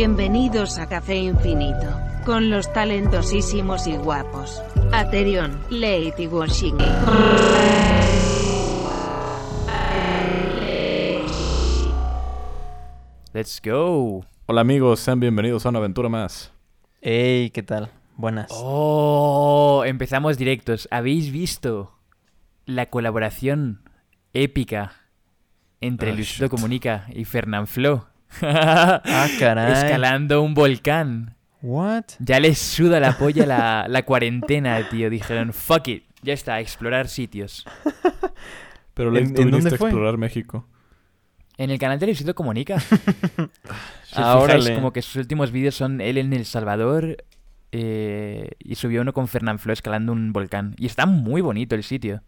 [0.00, 1.88] Bienvenidos a Café Infinito,
[2.26, 4.62] con los talentosísimos y guapos.
[4.92, 6.76] Aterion, Lady Washing.
[13.32, 14.24] Let's go.
[14.46, 16.52] Hola amigos, sean bienvenidos a una aventura más.
[17.02, 17.90] Hey, ¿qué tal?
[18.16, 18.48] Buenas.
[18.50, 20.88] Oh, empezamos directos.
[20.90, 21.92] ¿Habéis visto
[22.64, 23.82] la colaboración
[24.32, 24.92] épica
[25.80, 26.50] entre Ah, Luisito shit.
[26.50, 28.06] Comunica y Fernán Flo?
[28.42, 29.72] Ah, caray.
[29.72, 31.34] Escalando un volcán.
[31.62, 32.04] What?
[32.18, 35.10] Ya les suda la polla la, la cuarentena, tío.
[35.10, 36.04] Dijeron, fuck it.
[36.22, 37.64] Ya está, a explorar sitios.
[38.94, 39.88] Pero ¿En- en dónde a fue?
[39.88, 40.66] explorar México.
[41.58, 42.78] En el canal de Luisito Comunica.
[44.06, 44.74] Si Ah, os fijáis, órale.
[44.76, 47.16] como que sus últimos vídeos son él en El Salvador
[47.72, 50.74] eh, y subió uno con Fernán Flo escalando un volcán.
[50.78, 52.22] Y está muy bonito el sitio,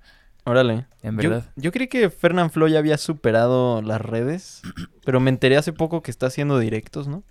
[0.45, 0.87] Órale.
[1.02, 1.51] en verdad.
[1.56, 4.62] yo creí que Fernán Flo ya había superado las redes,
[5.05, 7.22] pero me enteré hace poco que está haciendo directos, ¿no?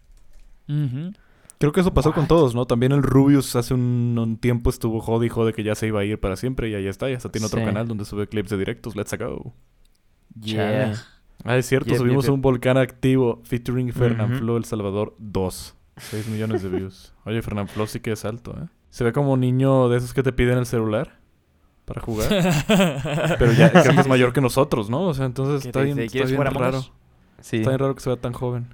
[1.60, 2.66] Creo que eso pasó con todos, ¿no?
[2.66, 6.02] También el Rubius hace un, un tiempo estuvo jode y jode que ya se iba
[6.02, 7.10] a ir para siempre y ahí está.
[7.10, 7.66] Y hasta tiene otro Sí.
[7.66, 8.96] canal donde sube clips de directos.
[8.96, 9.54] Let's go.
[10.40, 10.94] Yeah.
[11.44, 12.34] Ah, es cierto, subimos yep.
[12.34, 14.40] un volcán activo featuring Fernán Ujú.
[14.40, 15.76] Flo El Salvador 2.
[15.98, 17.14] 6 millones de views.
[17.26, 18.68] Oye, Fernán Flo sí que es alto, ¿eh?
[18.92, 21.17] Se ve como un niño de esos que te piden el celular
[21.88, 22.28] para jugar.
[23.40, 25.04] Pero ya creo que es mayor que nosotros, ¿no?
[25.04, 25.96] O sea, entonces ¿Qué está bien,
[26.54, 26.82] raro.
[27.40, 27.58] Sí.
[27.58, 28.68] Está bien raro que se vea tan joven.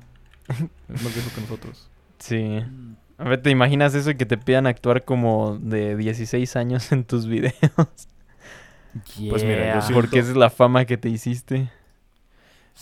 [0.49, 0.59] Es
[1.03, 1.89] más viejo que nosotros.
[2.17, 2.59] Sí.
[3.19, 7.03] A ver, ¿te imaginas eso y que te pidan actuar como de 16 años en
[7.05, 7.53] tus videos?
[9.29, 11.69] Pues mira, yo sí- Porque esa es la fama que te hiciste.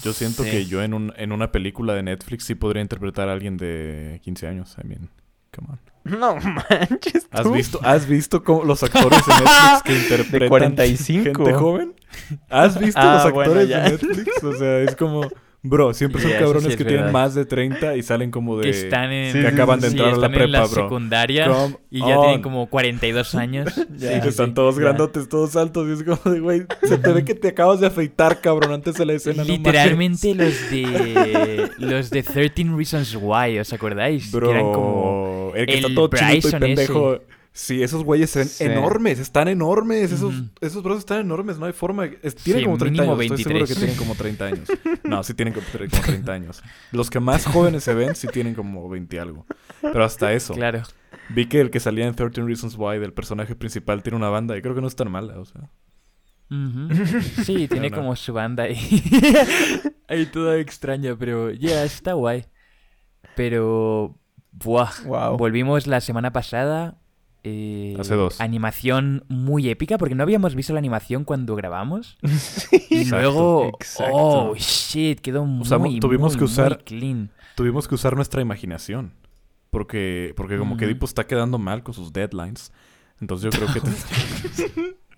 [0.03, 0.51] Yo siento Sí.
[0.51, 4.21] que yo en, un, en una película de Netflix sí podría interpretar a alguien de
[4.23, 4.75] 15 años.
[4.81, 5.09] I mean,
[5.55, 5.79] come on.
[6.03, 7.51] No manches, ¿Has tú.
[7.53, 11.23] visto, ¿Has visto cómo los actores de Netflix que interpretan 45.
[11.45, 11.93] gente joven?
[12.49, 13.83] ¿Has visto Ah, los bueno, actores ya.
[13.83, 14.43] de Netflix?
[14.43, 15.27] O sea, es como...
[15.63, 17.11] Bro, siempre son Yeah, cabrones sí que tienen verdad.
[17.13, 18.63] más de 30 y salen como de...
[18.63, 19.31] Que están en...
[19.31, 20.69] Sí, que acaban de sí, entrar a la están en prepa, la bro.
[20.83, 22.21] secundaria Come y ya on.
[22.25, 23.69] tienen como 42 años.
[23.95, 24.17] Ya.
[24.17, 25.87] Y que están sí, todos grandotes, todos altos.
[25.87, 28.95] Y es como de, güey, se te ve que te acabas de afeitar, cabrón, antes
[28.95, 29.43] de la escena.
[29.43, 29.49] no.
[29.53, 34.31] Literalmente los de los de 13 Reasons Why, ¿os acordáis?
[34.31, 37.19] Bro, Que eran como el que está todo chinito y pendejo.
[37.53, 38.63] Sí, esos güeyes se ven Sí.
[38.63, 40.13] enormes, están enormes.
[40.13, 40.45] Esos, Ujú.
[40.61, 42.05] esos bros están enormes, no hay forma.
[42.21, 43.25] Es- tienen Sí, como 30 mínimo años.
[43.25, 43.77] Estoy seguro que 23.
[43.77, 44.67] tienen como 30 años.
[45.03, 46.63] No, sí tienen como tre- como 30 años.
[46.93, 49.45] Los que más jóvenes se ven sí tienen como 20 y algo.
[49.81, 50.53] Pero hasta eso.
[50.53, 50.83] Claro.
[51.27, 54.55] Vi que el que salía en 13 Reasons Why del personaje principal tiene una banda
[54.57, 55.69] y creo que no es tan mala, o sea.
[57.45, 57.97] Sí, tiene no.
[57.97, 58.77] como su banda ahí.
[60.07, 62.45] ahí toda extraña, pero ya está guay.
[63.35, 64.17] Pero
[64.51, 65.37] buah, Wow.
[65.37, 66.97] volvimos la semana pasada.
[67.43, 68.39] eh, Hace dos.
[68.39, 72.17] Animación muy épica, porque no habíamos visto la animación cuando grabamos.
[72.91, 74.13] Y Exacto, luego, exacto.
[74.15, 77.31] oh shit, quedó muy, Usamos- tuvimos muy, que usar- muy clean.
[77.55, 79.13] Tuvimos que usar nuestra imaginación.
[79.71, 80.93] Porque, porque como que Ujú.
[80.93, 82.71] Dipo está quedando mal con sus deadlines.
[83.21, 83.81] Entonces yo creo que...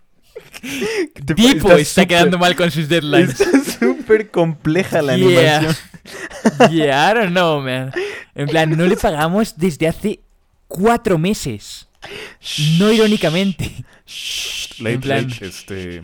[1.36, 3.40] Tipo Está quedando mal con sus deadlines.
[3.40, 5.58] Está súper compleja la Yeah.
[5.58, 5.76] animación.
[6.72, 7.92] Yeah, I don't know, man.
[8.36, 10.20] En plan, no le pagamos desde hace
[10.68, 11.88] cuatro meses.
[12.78, 13.86] No irónicamente.
[14.80, 16.02] Late, En plan- late, este,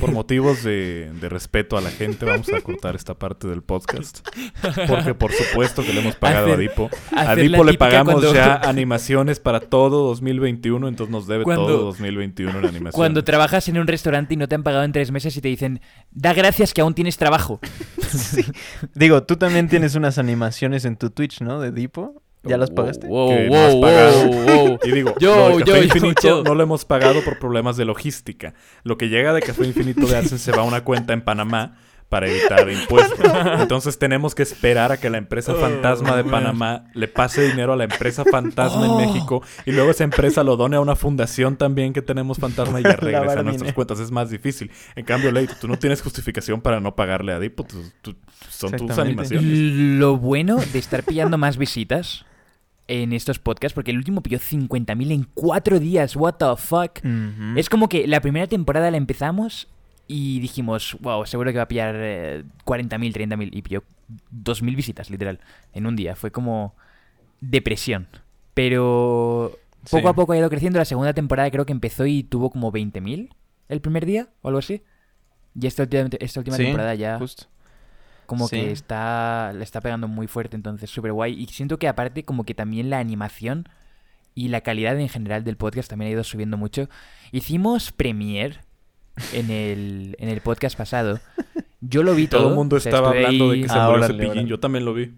[0.00, 4.26] por motivos de, de respeto a la gente, vamos a cortar esta parte del podcast.
[4.88, 6.90] Porque por supuesto que le hemos pagado a Dipo.
[7.16, 11.78] A Dipo le pagamos cuando- ya animaciones para todo 2021, entonces nos debe Cuando- todo
[11.84, 12.92] 2021 en animación.
[12.98, 15.48] Cuando trabajas en un restaurante y no te han pagado en tres meses y te
[15.48, 15.80] dicen,
[16.10, 17.60] da gracias que aún tienes trabajo.
[18.94, 21.60] Digo, tú también tienes unas animaciones en tu Twitch, ¿no?
[21.60, 22.22] De Dipo.
[22.44, 23.06] ¿Ya las pagaste?
[23.06, 24.26] Wow, Que no wow, has pagado.
[24.28, 24.78] wow, wow.
[24.84, 26.42] Y digo, Yo, lo de yo, Café yo, Infinito yo.
[26.42, 28.54] no lo hemos pagado por problemas de logística.
[28.82, 31.76] Lo que llega de Café Infinito de AdSense se va a una cuenta en Panamá
[32.08, 33.18] para evitar impuestos.
[33.60, 37.76] Entonces tenemos que esperar a que la empresa fantasma de Panamá le pase dinero a
[37.76, 39.00] la empresa fantasma Oh.
[39.00, 42.80] en México y luego esa empresa lo done a una fundación también que tenemos fantasma
[42.80, 43.98] y ya regresa a nuestras cuentas.
[43.98, 44.70] Es más difícil.
[44.94, 47.64] En cambio, Leito, tú no tienes justificación para no pagarle a Dipo.
[47.64, 48.16] Tú- tú-
[48.50, 49.46] son tus animaciones.
[49.98, 52.26] Lo bueno de estar pillando más visitas
[52.88, 56.16] en estos podcasts, porque el último pilló 50.000 en cuatro días.
[56.16, 56.98] What the fuck?
[57.56, 59.68] Es como que la primera temporada la empezamos
[60.08, 63.48] y dijimos, wow, seguro que va a pillar eh, 40.000, 30.000.
[63.52, 63.82] Y pilló
[64.34, 65.40] 2.000 visitas, literal,
[65.72, 66.16] en un día.
[66.16, 66.74] Fue como
[67.40, 68.08] depresión.
[68.54, 69.58] Pero
[69.90, 70.06] poco Sí.
[70.06, 70.78] a poco ha ido creciendo.
[70.78, 73.30] La segunda temporada creo que empezó y tuvo como 20.000
[73.68, 74.82] el primer día o algo así.
[75.58, 77.44] Y esta última, esta última Sí, temporada ya Justo.
[78.32, 78.56] Como Sí.
[78.56, 81.34] que está le está pegando muy fuerte, entonces súper guay.
[81.40, 83.68] Y siento que aparte como que también la animación
[84.34, 86.88] y la calidad en general del podcast también ha ido subiendo mucho.
[87.32, 88.56] Hicimos premiere
[89.34, 91.20] en el, en el podcast pasado.
[91.82, 92.40] Yo lo vi todo.
[92.40, 94.30] Todo el mundo o sea, estaba hablando de que se Ah, murió órale, Cepillín.
[94.32, 94.48] órale.
[94.48, 95.12] Yo también lo vi.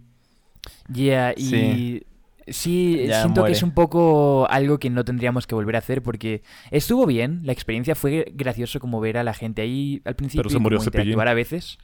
[0.88, 2.02] Ya, y Sí.
[2.48, 3.52] sí, Ya siento muere.
[3.52, 7.40] que es un poco algo que no tendríamos que volver a hacer porque estuvo bien,
[7.44, 10.78] la experiencia fue gracioso como ver a la gente ahí al principio se y murió
[10.78, 11.08] como Cepillín.
[11.12, 11.78] interactuar a veces.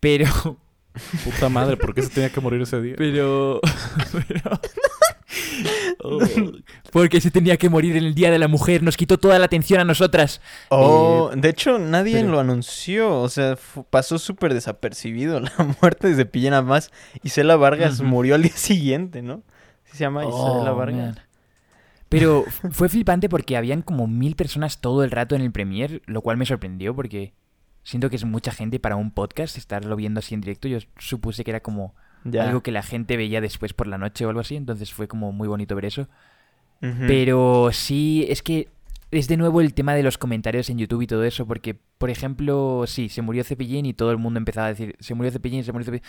[0.00, 0.26] Pero,
[1.24, 2.94] Puta madre, ¿por qué se tenía que morir ese día?
[2.98, 3.60] pero,
[4.12, 4.60] pero-
[6.00, 6.18] Oh,
[6.92, 9.44] porque se tenía que morir en el Día de la Mujer, nos quitó toda la
[9.46, 10.40] atención a nosotras.
[10.70, 13.20] Oh, de hecho, nadie pero- lo anunció.
[13.20, 13.58] O sea,
[13.90, 15.52] pasó súper desapercibido la
[15.82, 16.90] muerte de Cepillín nada más.
[17.22, 19.42] Isela Vargas murió al día siguiente, ¿no?
[19.84, 20.96] ¿Sí se llama Isela Oh, Vargas?
[21.16, 21.20] man.
[22.08, 26.22] Pero fue flipante porque habían como mil personas todo el rato en el Premiere, lo
[26.22, 27.34] cual me sorprendió porque
[27.88, 30.68] siento que es mucha gente para un podcast estarlo viendo así en directo.
[30.68, 31.94] Yo supuse que era como
[32.24, 32.44] Ya.
[32.46, 35.32] algo que la gente veía después por la noche o algo así, entonces fue como
[35.32, 36.06] muy bonito ver eso.
[36.80, 38.68] Pero sí, es que
[39.10, 42.10] es de nuevo el tema de los comentarios en YouTube y todo eso, porque, por
[42.10, 45.64] ejemplo, sí, se murió Cepillín y todo el mundo empezaba a decir, se murió Cepillín,
[45.64, 46.04] se murió Cepillín.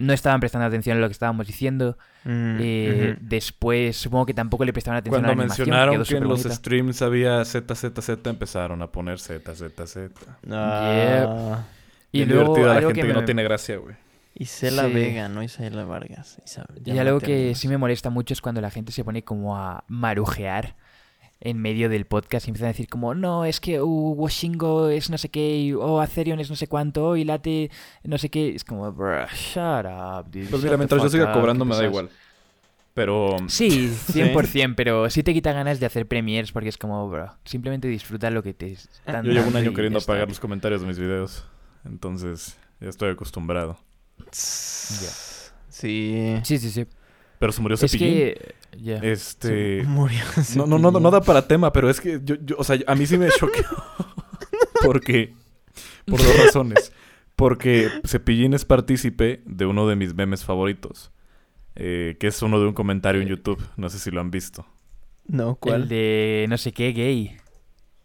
[0.00, 1.96] No estaban prestando atención a lo que estábamos diciendo.
[2.24, 3.18] Mm, Eh, ujú.
[3.28, 5.68] Después, supongo que tampoco le prestaban atención Cuando a la animación.
[5.68, 6.54] mencionaron quedó que en súper los bonita.
[6.56, 9.96] streams había ZZZ, empezaron a poner ZZZ.
[10.50, 11.62] Ah,
[12.12, 13.96] Y Bien luego, divertida la algo gente que, me- no tiene gracia, güey.
[14.36, 14.92] Isela Sí.
[14.92, 16.40] Vega, no Isela Vargas.
[16.44, 19.22] Isa- Y ya algo que sí me molesta mucho es cuando la gente se pone
[19.22, 20.74] como a marujear
[21.40, 25.10] en medio del podcast y empiezan a decir como, no, es que uh, Washingo es
[25.10, 27.70] no sé qué, y, oh, es no sé cuánto, y Late
[28.04, 28.54] no sé qué.
[28.54, 31.80] Es como, bruh, shut up, dude, Pues mira, mientras yo siga cobrando ¿qué me da
[31.80, 31.90] pesas".
[31.90, 32.10] igual.
[32.94, 37.36] Pero Sí, 100%, pero sí te quita ganas de hacer premiers porque es como, bro,
[37.44, 40.86] simplemente disfruta lo que te están yo llevo un año queriendo apagar los comentarios de
[40.86, 41.44] mis videos.
[41.84, 43.76] Entonces, ya estoy acostumbrado.
[44.30, 45.06] Sí.
[46.44, 46.86] Sí, sí, sí.
[47.44, 48.08] Pero se murió Es Cepillín.
[48.14, 48.54] que...
[48.80, 48.96] ya.
[49.02, 49.82] Este...
[49.84, 50.20] Murió.
[50.56, 51.02] No, no, no, Cepillín.
[51.02, 53.28] no da para tema, pero es que yo, yo- o sea, a mí sí me
[53.28, 53.64] choqueó.
[54.82, 55.34] Porque,
[56.06, 56.90] por dos razones.
[57.36, 61.10] Porque Cepillín es partícipe de uno de mis memes favoritos.
[61.76, 63.62] eh, que es uno de un comentario en YouTube.
[63.76, 64.64] No sé si lo han visto.
[65.26, 65.88] No, El ¿cuál?
[65.88, 67.36] de no sé qué gay.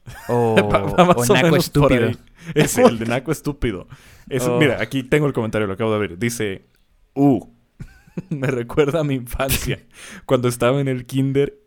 [0.27, 2.11] O, o o naco estúpido.
[2.55, 3.87] Ese, el de Naco estúpido.
[4.27, 4.59] Es- Oh.
[4.59, 6.17] Mira, aquí tengo el comentario, lo acabo de ver.
[6.17, 6.65] Dice,
[7.13, 7.39] uh,
[8.29, 9.85] me recuerda a mi infancia.
[10.25, 11.59] Cuando estaba en el kinder.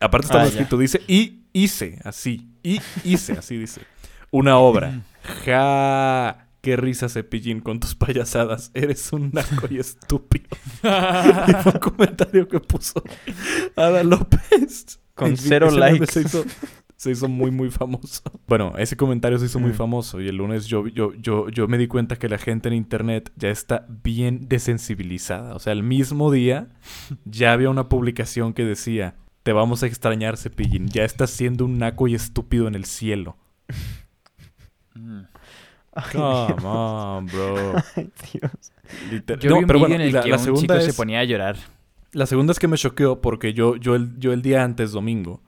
[0.00, 2.50] Aparte estaba Ah, escrito, dice, y hice, así.
[2.62, 3.82] Y hice, así dice.
[4.30, 5.02] Una obra.
[5.44, 6.42] Ja.
[6.60, 8.70] Qué risa, Cepillín, con tus payasadas.
[8.74, 10.46] Eres un naco y estúpido.
[10.82, 13.02] y fue un comentario que puso
[13.76, 15.00] Ada López.
[15.14, 16.20] Con cero likes.
[16.96, 18.22] Se hizo, se muy, muy famoso.
[18.48, 21.78] Bueno, ese comentario se hizo muy famoso y el lunes yo, yo, yo, yo me
[21.78, 25.54] di cuenta que la gente en internet ya está bien desensibilizada.
[25.54, 26.68] O sea, el mismo día
[27.24, 30.88] ya había una publicación que decía, te vamos a extrañar, Cepillín.
[30.88, 33.36] Ya estás siendo un naco y estúpido en el cielo.
[34.94, 35.20] Mm.
[35.92, 37.74] Ay, Come on, bro.
[37.96, 38.72] Ay, Dios.
[39.10, 40.74] Liter- Yo No, vi un pero bueno, en y el la, que la un segunda
[40.74, 41.56] chico se es- ponía a llorar.
[42.12, 45.42] La segunda es que me choqueó porque yo, yo, el, yo el día antes, domingo,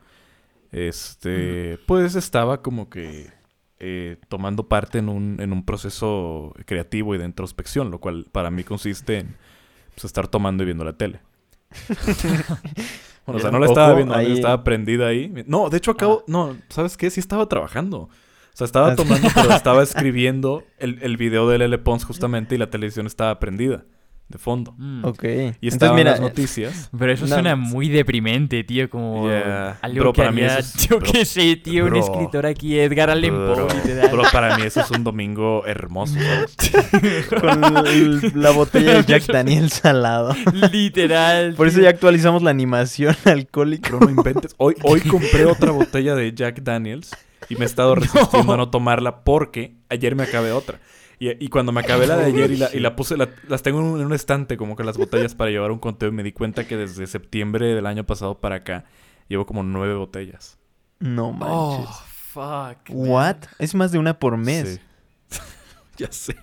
[0.72, 3.30] este, pues estaba como que
[3.80, 8.50] eh, tomando parte en un, en un proceso creativo y de introspección, lo cual para
[8.50, 9.36] mí consiste en
[9.94, 11.20] pues, estar tomando y viendo la tele.
[13.26, 15.32] bueno, o sea, no la estaba viendo, ahí- estaba prendida ahí.
[15.46, 17.10] No, de hecho acabo, no, ¿sabes qué?
[17.10, 17.98] Sí estaba trabajando.
[18.02, 18.10] O
[18.58, 22.70] sea, estaba tomando, pero estaba escribiendo el, el video de Lele Pons justamente y la
[22.70, 23.84] televisión estaba prendida
[24.28, 24.75] de fondo.
[24.76, 25.04] Mm.
[25.06, 25.25] Ok.
[25.61, 26.90] Y mira, las noticias.
[26.99, 27.35] Pero eso No.
[27.35, 29.78] suena muy deprimente, tío, como Yeah.
[29.80, 33.08] algo Bro, que para mí eso es- yo qué sé, tío, un escritor aquí, Edgar
[33.11, 33.66] Allan Poe,
[34.12, 36.14] bro, para mí eso es un domingo hermoso.
[37.40, 40.35] con el- la botella de Jack Daniels al lado.
[40.73, 41.54] literal.
[41.54, 43.90] Por eso ya actualizamos la animación alcohólica.
[43.90, 44.54] Bro, no inventes.
[44.58, 47.16] Hoy, hoy compré otra botella de Jack Daniels
[47.49, 50.80] y me he estado resistiendo a no tomarla porque ayer me acabé otra.
[51.20, 53.62] Y, y cuando me acabé la de ayer y la, y la puse, la- las
[53.62, 56.12] tengo en un, en un estante como que las botellas para llevar un conteo y
[56.12, 58.84] me di cuenta que desde septiembre del año pasado para acá
[59.28, 60.58] llevo como nueve botellas.
[61.00, 61.96] No Oh, manches.
[62.32, 62.78] fuck.
[62.90, 63.37] What?
[63.58, 64.80] Es más de una por mes.
[65.28, 65.40] Sí.
[65.98, 66.32] ya sé.
[66.32, 66.37] Eh,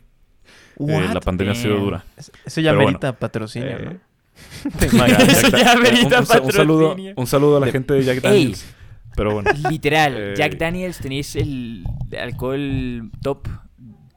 [0.78, 1.14] What?
[1.14, 2.04] la pandemia ha sido dura.
[2.18, 5.06] Eso ya Pero merita patrocinio, Eh, ¿no?
[5.06, 7.14] Eso ya Un- amerita un, sa- un saludo, patrocinio.
[7.16, 8.22] un saludo a la gente de Jack Ey.
[8.22, 8.66] Daniels.
[9.16, 9.50] Pero bueno.
[9.70, 10.34] Literal, Eh.
[10.36, 11.86] Jack Daniels tenéis el
[12.20, 13.48] alcohol top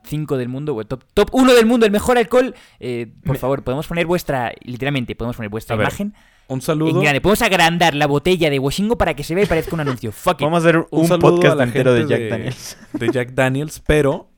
[0.08, 2.54] 5 del mundo, o top, top 1 del mundo, el mejor alcohol.
[2.80, 6.14] Eh, por Me- favor, podemos poner vuestra, literalmente, podemos poner vuestra A ver, imagen
[6.48, 7.00] Un en saludo.
[7.00, 7.20] grande.
[7.20, 10.10] Podemos agrandar la botella de Washingo para que se vea y parezca un anuncio.
[10.12, 10.44] Fuck it.
[10.44, 12.78] Vamos a hacer un, a podcast la entero de Jack de- Daniels.
[12.92, 14.30] de Jack Daniels, pero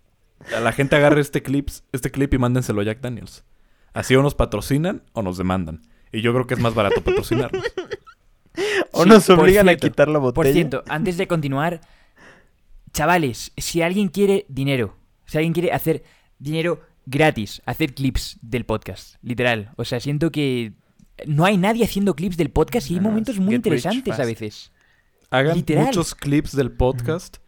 [0.56, 3.44] a la gente agarre este clip, este clip y mándenselo a Jack Daniels.
[3.92, 5.82] Así o nos patrocinan o nos demandan.
[6.12, 7.62] Y yo creo que es más barato patrocinarnos.
[8.92, 10.34] O Sí, nos obligan cierto, a quitar la botella.
[10.34, 11.80] Por cierto, antes de continuar,
[12.92, 14.96] chavales, si alguien quiere dinero,
[15.30, 16.02] si alguien quiere hacer
[16.38, 19.72] dinero gratis hacer clips del podcast, literal.
[19.76, 20.72] O sea, siento que
[21.26, 24.24] no hay nadie haciendo clips del podcast y hay Ah, momentos muy get interesantes a
[24.24, 24.72] veces.
[25.30, 25.86] Hagan Literal.
[25.86, 27.38] muchos clips del podcast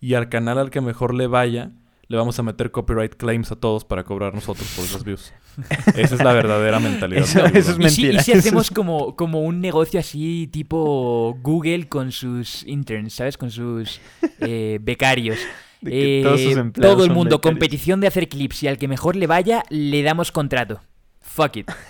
[0.00, 1.70] y al canal al que mejor le vaya,
[2.08, 5.32] le vamos a meter copyright claims a todos para cobrar nosotros por esas views.
[5.94, 7.22] Esa es la verdadera mentalidad.
[7.22, 7.86] Eso- es Google.
[7.86, 8.22] Y si, y mentira.
[8.24, 13.36] si hacemos como, como un negocio así tipo Google con sus interns, ¿sabes?
[13.38, 14.00] Con sus
[14.40, 15.38] eh, becarios.
[15.90, 18.76] De que todos sus Eh, empleados todo el mundo, competición de hacer clips y al
[18.78, 20.80] que mejor le vaya, le damos contrato.
[21.20, 21.70] Fuck it.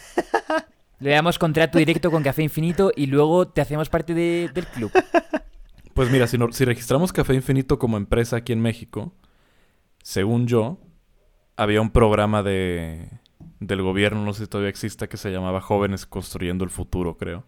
[1.00, 4.92] Le damos contrato directo con Café Infinito y luego te hacemos parte de- del club.
[5.94, 9.12] Pues mira, si, no- si registramos Café Infinito como empresa aquí en México,
[10.02, 10.78] según yo,
[11.56, 13.08] había un programa de
[13.58, 17.44] del gobierno, no sé si todavía exista, que se llamaba Jóvenes Construyendo el Futuro, creo.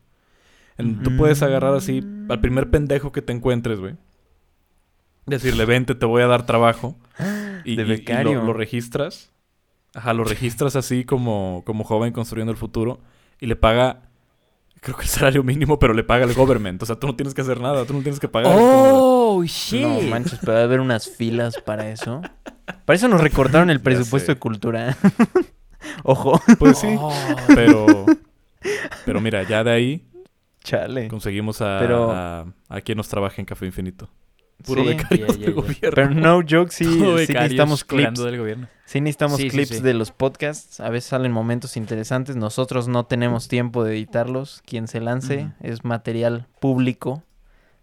[0.78, 3.94] En- Tú puedes agarrar así al primer pendejo que te encuentres, güey.
[5.26, 6.96] Decirle, vente, te voy a dar trabajo.
[7.64, 9.30] Y, De y- y lo- registras.
[9.94, 12.98] Ajá, lo registras así como, como joven construyendo el futuro.
[13.40, 14.02] Y le paga,
[14.80, 16.82] creo que el salario mínimo, pero le paga el government.
[16.82, 18.52] O sea, tú no tienes que hacer nada, tú no tienes que pagar.
[18.58, 19.82] ¡Oh, shit!
[19.86, 22.20] No manches, pero debe haber unas filas para eso.
[22.84, 24.96] Para eso nos recortaron el presupuesto de cultura.
[26.02, 27.12] Ojo, Pues sí, Oh.
[27.54, 28.06] pero...
[29.04, 30.04] Pero mira, ya de ahí
[30.64, 31.06] chale.
[31.08, 34.08] conseguimos a, Pero- a, a quien nos trabaja en Café Infinito.
[34.62, 35.90] Puro Sí, becario ya, del gobierno.
[35.95, 36.85] Pero no joke, sí,
[37.16, 38.19] necesitamos clips.
[38.23, 38.69] del gobierno.
[38.85, 39.81] Sí necesitamos Sí, clips sí.
[39.81, 40.81] de los podcasts.
[40.81, 42.37] A veces salen momentos interesantes.
[42.37, 44.62] Nosotros no tenemos tiempo de editarlos.
[44.66, 47.23] Quien se lance es material público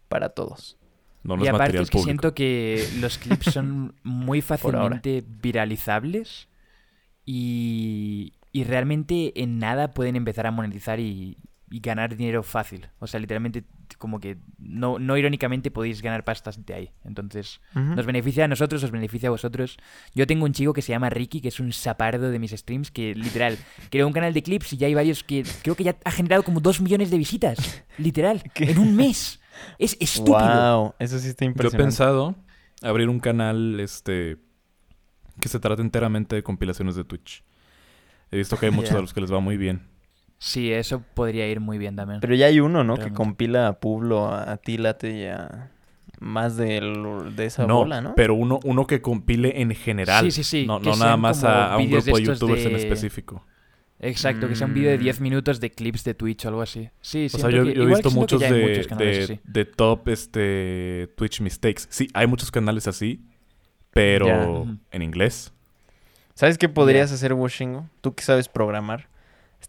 [0.07, 0.77] para todos.
[1.23, 2.05] No, no y es aparte material es que público.
[2.05, 6.47] siento que los clips son muy fácilmente viralizables
[7.25, 11.37] y, y realmente en nada pueden empezar a monetizar y,
[11.69, 12.87] y ganar dinero fácil.
[12.99, 13.63] O sea, literalmente
[13.97, 16.91] como que no, no irónicamente podéis ganar pastas de ahí.
[17.03, 19.77] Entonces nos beneficia a nosotros, os beneficia a vosotros.
[20.13, 22.91] Yo tengo un chico que se llama Ricky, que es un sapardo de mis streams,
[22.91, 23.57] que literal
[23.89, 26.43] creó un canal de clips y ya hay varios que creo que ya ha generado
[26.43, 27.83] como dos millones de visitas.
[27.97, 28.71] Literal, ¿Qué?
[28.71, 29.39] en un mes.
[29.77, 30.81] Es estúpido.
[30.83, 31.83] Wow, eso sí está Yo he impresionante.
[31.83, 32.35] pensado
[32.81, 34.37] abrir un canal este
[35.41, 37.43] que se trate enteramente de compilaciones de Twitch.
[38.31, 38.95] He visto que hay muchos Ya.
[38.97, 39.87] de los que les va muy bien.
[40.39, 42.21] Sí, eso podría ir muy bien también.
[42.21, 42.95] Pero ya hay uno, ¿no?
[42.97, 45.69] Que compila a Publo, a Tilate y a
[46.21, 48.13] más del- de esa no, bola, ¿no?
[48.15, 50.23] pero uno, uno que compile en general.
[50.25, 52.71] Sí, sí, sí, No, no nada más a, a un de grupo de youtubers en
[52.73, 53.45] de- específico.
[54.01, 55.01] Exacto, que sea un vídeo de Mm.
[55.01, 56.89] 10 minutos de clips de Twitch o algo así.
[57.01, 59.39] Sí, O sea, yo, que- yo he visto muchos de, muchos canales de, así.
[59.43, 61.83] de top este, Twitch mistakes.
[61.89, 63.21] Sí, hay muchos canales así,
[63.91, 65.51] pero en inglés.
[66.33, 67.89] ¿Sabes qué podrías hacer, Washingo?
[67.99, 69.08] Tú que sabes programar.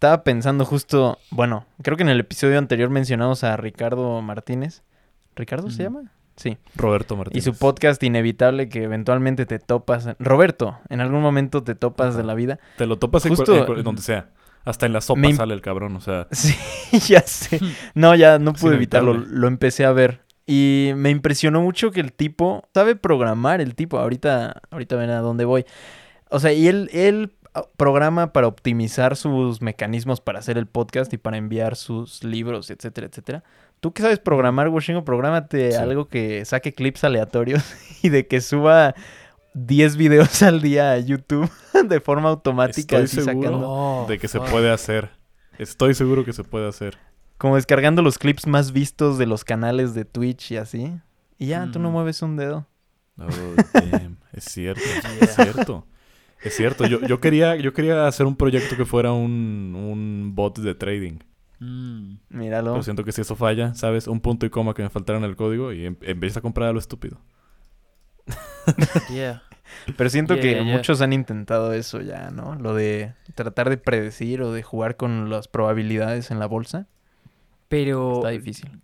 [0.00, 4.82] Estaba pensando justo, bueno, creo que en el episodio anterior mencionamos a Ricardo Martínez.
[5.36, 6.10] ¿Ricardo se llama?
[6.36, 6.56] Sí.
[6.74, 7.44] Roberto Y Martínez.
[7.44, 10.08] su podcast inevitable que eventualmente te topas.
[10.18, 12.58] Roberto, en algún momento te topas de la vida.
[12.78, 14.30] Te lo topas en, Justo- en en donde sea.
[14.64, 16.26] Hasta en la sopa Me sale el cabrón, o sea...
[16.32, 16.54] Sí,
[17.06, 17.60] ya sé.
[17.92, 19.10] No, ya no pude evitarlo.
[19.10, 19.38] inevitable.
[19.38, 20.22] Lo empecé a ver.
[20.46, 23.98] Y me impresionó mucho que el tipo sabe programar, el tipo.
[23.98, 25.66] Ahorita, ahorita ven a dónde voy.
[26.30, 27.34] O sea, y él, él
[27.76, 33.06] programa para optimizar sus mecanismos para hacer el podcast y para enviar sus libros, etcétera,
[33.08, 33.42] etcétera.
[33.80, 35.76] Tú que sabes programar, Washingo, prográmate Sí.
[35.78, 37.62] algo que saque clips aleatorios
[38.02, 38.94] y de que suba
[39.54, 41.50] 10 videos al día a YouTube
[41.88, 42.98] de forma automática.
[42.98, 43.48] Estoy así seguro.
[43.48, 43.68] sacando.
[43.68, 45.10] Oh, de que se puede hacer.
[45.58, 46.98] Estoy seguro que se puede hacer.
[47.36, 50.92] Como descargando los clips más vistos de los canales de Twitch y así.
[51.38, 51.92] Y ya, tú no Mm.
[51.92, 52.66] mueves un dedo.
[53.18, 53.26] Oh,
[53.74, 54.18] damn.
[54.32, 54.80] Es cierto,
[55.20, 55.86] es cierto.
[56.42, 56.86] Es cierto.
[56.86, 61.18] Yo, yo, quería, yo quería hacer un proyecto que fuera un, un bot de trading.
[61.58, 62.14] Mm.
[62.30, 62.72] Míralo.
[62.72, 64.06] Pero siento que si eso falla, ¿sabes?
[64.08, 66.68] Un punto y coma que me faltara en el código y em- empieza a comprar
[66.68, 67.20] a lo estúpido.
[69.10, 69.42] Yeah.
[69.96, 72.54] Pero siento que muchos han intentado eso ya, ¿no?
[72.56, 76.86] Lo de tratar de predecir o de jugar con las probabilidades en la bolsa.
[77.68, 78.80] Pero Está difícil.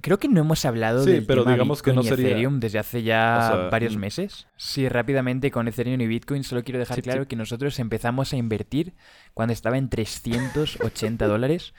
[0.00, 2.30] Creo que no hemos hablado Sí, del pero tema digamos que Bitcoin no y sería-
[2.32, 4.00] Ethereum desde hace ya O sea, varios mm.
[4.00, 4.46] meses.
[4.56, 7.28] Sí, rápidamente con Ethereum y Bitcoin solo quiero dejar Sí, claro sí.
[7.28, 8.94] que nosotros empezamos a invertir
[9.34, 11.74] cuando estaba en 380 dólares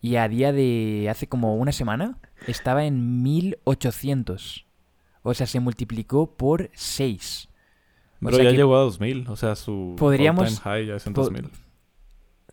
[0.00, 4.66] y a día de hace como una semana estaba en 1800.
[5.22, 7.48] O sea, se multiplicó por 6.
[8.20, 9.26] O Pero ya que llegó a 2000.
[9.28, 11.50] O sea, su podríamos- high ya es en po- 2000.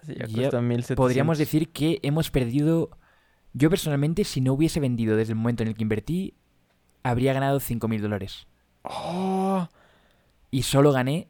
[0.06, 0.96] Sí, ya Ya cuesta 1700.
[0.96, 2.92] podríamos decir que hemos perdido.
[3.54, 6.34] Yo personalmente, si no hubiese vendido desde el momento en el que invertí,
[7.04, 8.48] habría ganado 5.000 dólares.
[8.84, 9.68] ¡Oh!
[10.52, 11.28] Y solo gané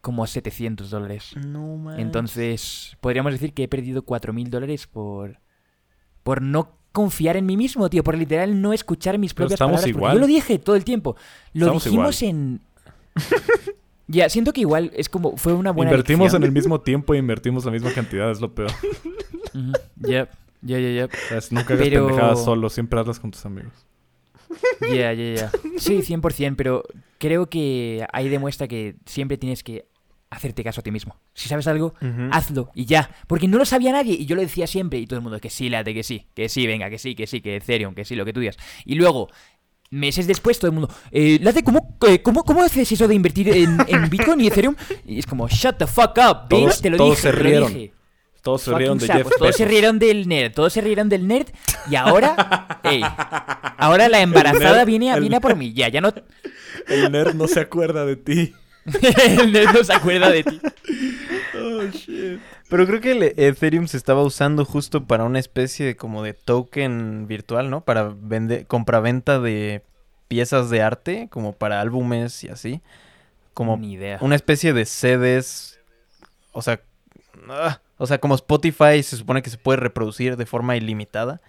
[0.00, 1.34] como 700 dólares.
[1.36, 2.02] No manches.
[2.02, 5.40] Entonces, podríamos decir que he perdido 4.000 dólares por.
[6.22, 8.02] por no confiar en mí mismo, tío.
[8.02, 9.86] Por literal no escuchar mis Pero propias palabras.
[9.86, 10.14] igual.
[10.14, 11.16] Yo lo dije todo el tiempo.
[11.52, 12.60] Lo Estamos dijimos en.
[14.06, 17.18] Ya, siento que igual es como, fue una buena Invertimos en el mismo tiempo y
[17.18, 18.70] invertimos la misma cantidad, es lo peor.
[19.96, 20.28] Ya,
[20.62, 21.08] ya, ya, ya.
[21.50, 23.72] Nunca hagas Pero- pendejadas solo, siempre hazlas con tus amigos.
[24.80, 25.50] Ya, ya, ya.
[25.78, 26.82] Sí, 100%, pero
[27.18, 29.86] creo que ahí demuestra que siempre tienes que
[30.28, 31.16] hacerte caso a ti mismo.
[31.34, 31.94] Si sabes algo,
[32.32, 33.10] hazlo y ya.
[33.26, 35.50] Porque no lo sabía nadie y yo lo decía siempre y todo el mundo que
[35.50, 38.14] sí, late, que sí, que sí, venga, que sí, que sí, que Ethereum, que sí,
[38.16, 38.56] lo que tú digas.
[38.84, 39.28] Y luego,
[39.90, 43.48] meses después, todo el mundo, eh, late, ¿cómo, eh, cómo, ¿cómo haces eso de invertir
[43.50, 44.74] en, en Bitcoin y Ethereum?
[45.04, 47.36] Y es como, shut the fuck up, bitch, Todos- te lo todos dije, se te
[47.36, 47.74] lo rieron.
[47.74, 47.92] dije.
[48.42, 51.26] Todos se rieron de sapos, Jeff Todos se rieron del nerd, todos se rieron del
[51.28, 51.48] nerd
[51.90, 53.02] y ahora, ey,
[53.76, 56.12] ahora la embarazada nerd- viene, a, viene a por mí, ya, ya no,
[56.88, 58.54] El nerd no se acuerda de ti.
[59.28, 60.60] el nerd no se acuerda de ti.
[61.54, 62.40] Oh, shit.
[62.70, 66.32] Pero creo que el Ethereum se estaba usando justo para una especie de como de
[66.34, 67.82] token virtual, ¿no?
[67.82, 69.82] Para vender, compraventa de
[70.28, 72.80] piezas de arte, como para álbumes y así.
[73.52, 74.18] Como Ni idea.
[74.22, 75.80] una especie de sedes.
[76.52, 76.80] O sea,
[77.50, 81.40] ah, o sea, como Spotify se supone que se puede reproducir de forma ilimitada.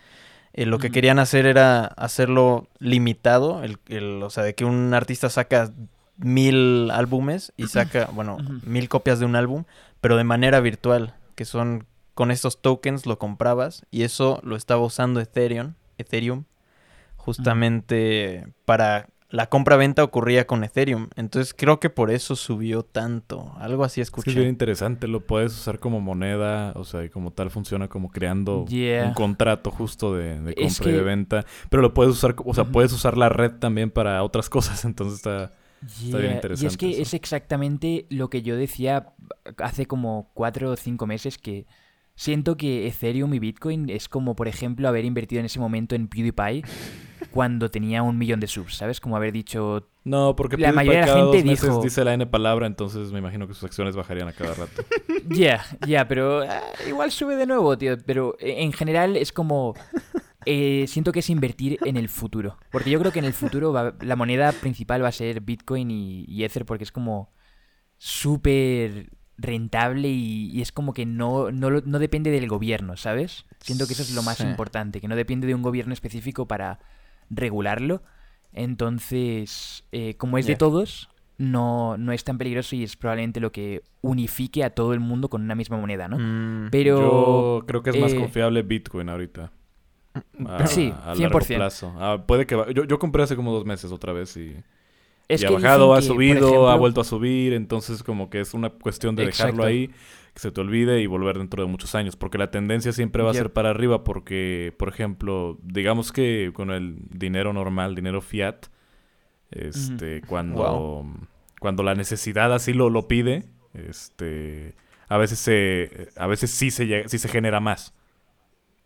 [0.53, 4.93] eh, lo que querían hacer era hacerlo limitado, el, el- o sea, de que un
[4.93, 5.71] artista saca
[6.17, 9.63] mil álbumes y saca, bueno, mil copias de un álbum,
[10.01, 14.81] pero de manera virtual, que son con estos tokens lo comprabas y eso lo estaba
[14.83, 16.43] usando Ethereum, Ethereum,
[17.15, 21.07] justamente para la compra-venta ocurría con Ethereum.
[21.15, 23.53] Entonces creo que por eso subió tanto.
[23.57, 24.31] Algo así Es que escuché.
[24.31, 28.11] es bien interesante, lo puedes usar como moneda, o sea, y como tal funciona como
[28.11, 29.07] creando Yeah.
[29.07, 32.53] un contrato justo de, de compra Es y de venta, pero lo puedes usar, o
[32.53, 35.53] sea, puedes usar la red también para otras cosas, entonces está...
[35.83, 37.01] Está bien Yeah, Y es interesante que eso.
[37.01, 39.13] es exactamente lo que yo decía
[39.57, 41.65] hace como cuatro o cinco meses que
[42.13, 46.07] siento que Ethereum y Bitcoin es como, por ejemplo, haber invertido en ese momento en
[46.07, 46.63] PewDiePie
[47.29, 48.99] cuando tenía un millón de subs, ¿sabes?
[48.99, 52.13] Como haber dicho, No, porque La mayoría de la gente dos meses dijo- dice la
[52.13, 54.81] N palabra, entonces me imagino que sus acciones bajarían a cada rato.
[55.29, 57.95] ya, ya, pero ah, igual sube de nuevo, tío.
[58.05, 59.75] Pero eh, en general es como...
[60.45, 62.57] eh, siento que es invertir en el futuro.
[62.71, 65.91] Porque yo creo que en el futuro va- la moneda principal va a ser Bitcoin
[65.91, 67.29] y, y Ether porque es como
[67.97, 73.45] súper rentable y, y es como que no, no, no depende del gobierno, ¿sabes?
[73.59, 74.43] Siento que eso es lo más Sí.
[74.43, 76.79] importante, que no depende de un gobierno específico para
[77.31, 78.03] regularlo.
[78.53, 83.51] Entonces, eh, como es de todos, no, no es tan peligroso y es probablemente lo
[83.51, 86.17] que unifique a todo el mundo con una misma moneda, ¿no?
[86.19, 87.59] Mm, Pero...
[87.59, 89.51] Yo creo que es más eh, confiable Bitcoin ahorita.
[90.45, 91.55] A, Sí, a largo 100%.
[91.55, 91.93] plazo.
[91.97, 94.55] Ah, puede que va- yo, yo compré hace como dos meses otra vez y,
[95.29, 98.53] Es y ha bajado, ha que, subido, ha vuelto a subir, entonces como que es
[98.53, 99.89] una cuestión de dejarlo ahí,
[100.33, 103.31] que se te olvide y volver dentro de muchos años, porque la tendencia siempre va
[103.31, 103.41] a Yep.
[103.41, 108.67] ser para arriba, porque, por ejemplo, digamos que con el dinero normal, dinero fiat,
[109.51, 111.05] este, cuando,
[111.59, 114.75] cuando la necesidad así lo, lo pide, este,
[115.09, 117.93] a veces se, a veces sí se llega- sí se genera más.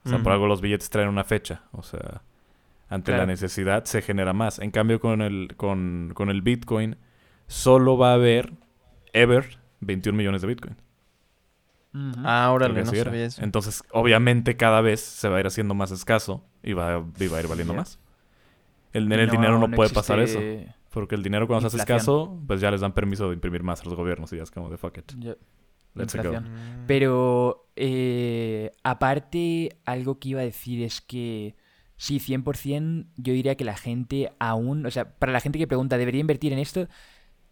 [0.03, 1.63] O sea, por algo los billetes traen una fecha.
[1.71, 2.21] O sea,
[2.89, 4.59] ante la necesidad se genera más.
[4.59, 6.97] En cambio, con el, con, con el Bitcoin,
[7.47, 8.53] solo va a haber,
[9.13, 10.75] ever, 21 millones de Bitcoin.
[12.17, 13.41] Ah, Creo órale, que no sabía eso.
[13.43, 17.37] Entonces, obviamente, cada vez se va a ir haciendo más escaso y va, y va
[17.37, 17.99] a ir valiendo más.
[18.91, 20.39] El, en el dinero no, puede pasar eso.
[20.91, 23.81] Porque el dinero cuando se hace escaso, pues ya les dan permiso de imprimir más
[23.81, 25.11] a los gobiernos y ya es como de fuck it.
[25.93, 26.39] Let's go.
[26.39, 26.85] Mm.
[26.87, 31.55] Pero eh, aparte, algo que iba a decir es que
[31.97, 35.97] sí, 100% yo diría que la gente aún, o sea, para la gente que pregunta,
[35.97, 36.87] ¿debería invertir en esto?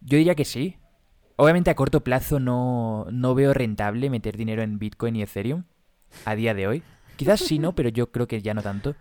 [0.02, 0.78] Yo diría que sí.
[1.44, 5.64] Obviamente a corto plazo no, no veo rentable meter dinero en Bitcoin y Ethereum
[6.24, 6.84] a día de hoy.
[7.18, 7.76] Quizás sí, ¿no?
[7.76, 8.96] Pero yo creo que ya no tanto.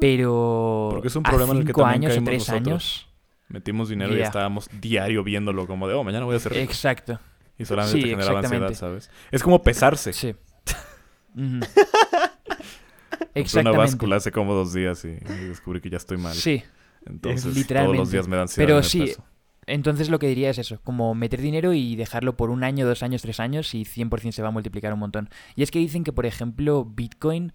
[0.00, 2.66] Pero Porque es un a problema en el que también años tres nosotros.
[2.66, 3.08] años.
[3.48, 6.64] Metimos dinero y estábamos diario viéndolo como de, oh, mañana voy a hacer rico.
[6.64, 7.20] Exacto.
[7.58, 9.06] Y solamente Sí, te generaba ansiedad, exactamente.
[9.06, 9.28] ¿sabes?
[9.30, 10.12] Es como pesarse.
[10.12, 10.34] Sí.
[11.36, 11.60] Ujú.
[11.60, 11.60] Compré
[13.20, 13.78] una Exactamente.
[13.78, 16.34] báscula hace como dos días y, y descubrí que ya estoy mal.
[16.34, 16.62] Sí.
[17.06, 18.66] Entonces, todos los días me dan ansiedad.
[18.66, 19.24] Pero sí, peso.
[19.66, 23.02] Entonces lo que diría es eso, como meter dinero y dejarlo por un año, dos
[23.02, 25.28] años, tres años y 100% se va a multiplicar un montón.
[25.54, 27.52] Y es que dicen que, por ejemplo, Bitcoin,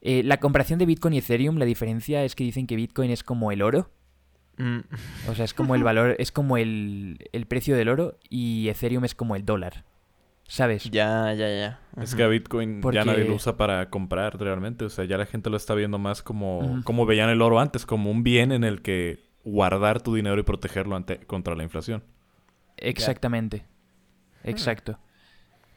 [0.00, 3.22] eh, la comparación de Bitcoin y Ethereum, la diferencia es que dicen que Bitcoin es
[3.22, 3.90] como el oro,
[4.56, 4.78] Mm,
[5.28, 9.04] o sea, es como el valor, es como el, el precio del oro y Ethereum
[9.04, 9.84] es como el dólar,
[10.46, 10.84] ¿sabes?
[10.92, 11.80] ya, ya, ya.
[12.00, 14.84] Es que a Bitcoin Porque- ya nadie lo usa para comprar realmente.
[14.84, 17.84] O sea, ya la gente lo está viendo más como, como veían el oro antes,
[17.84, 22.02] como un bien en el que guardar tu dinero y protegerlo ante, contra la inflación.
[22.76, 23.64] Exactamente.
[24.42, 24.98] Exacto.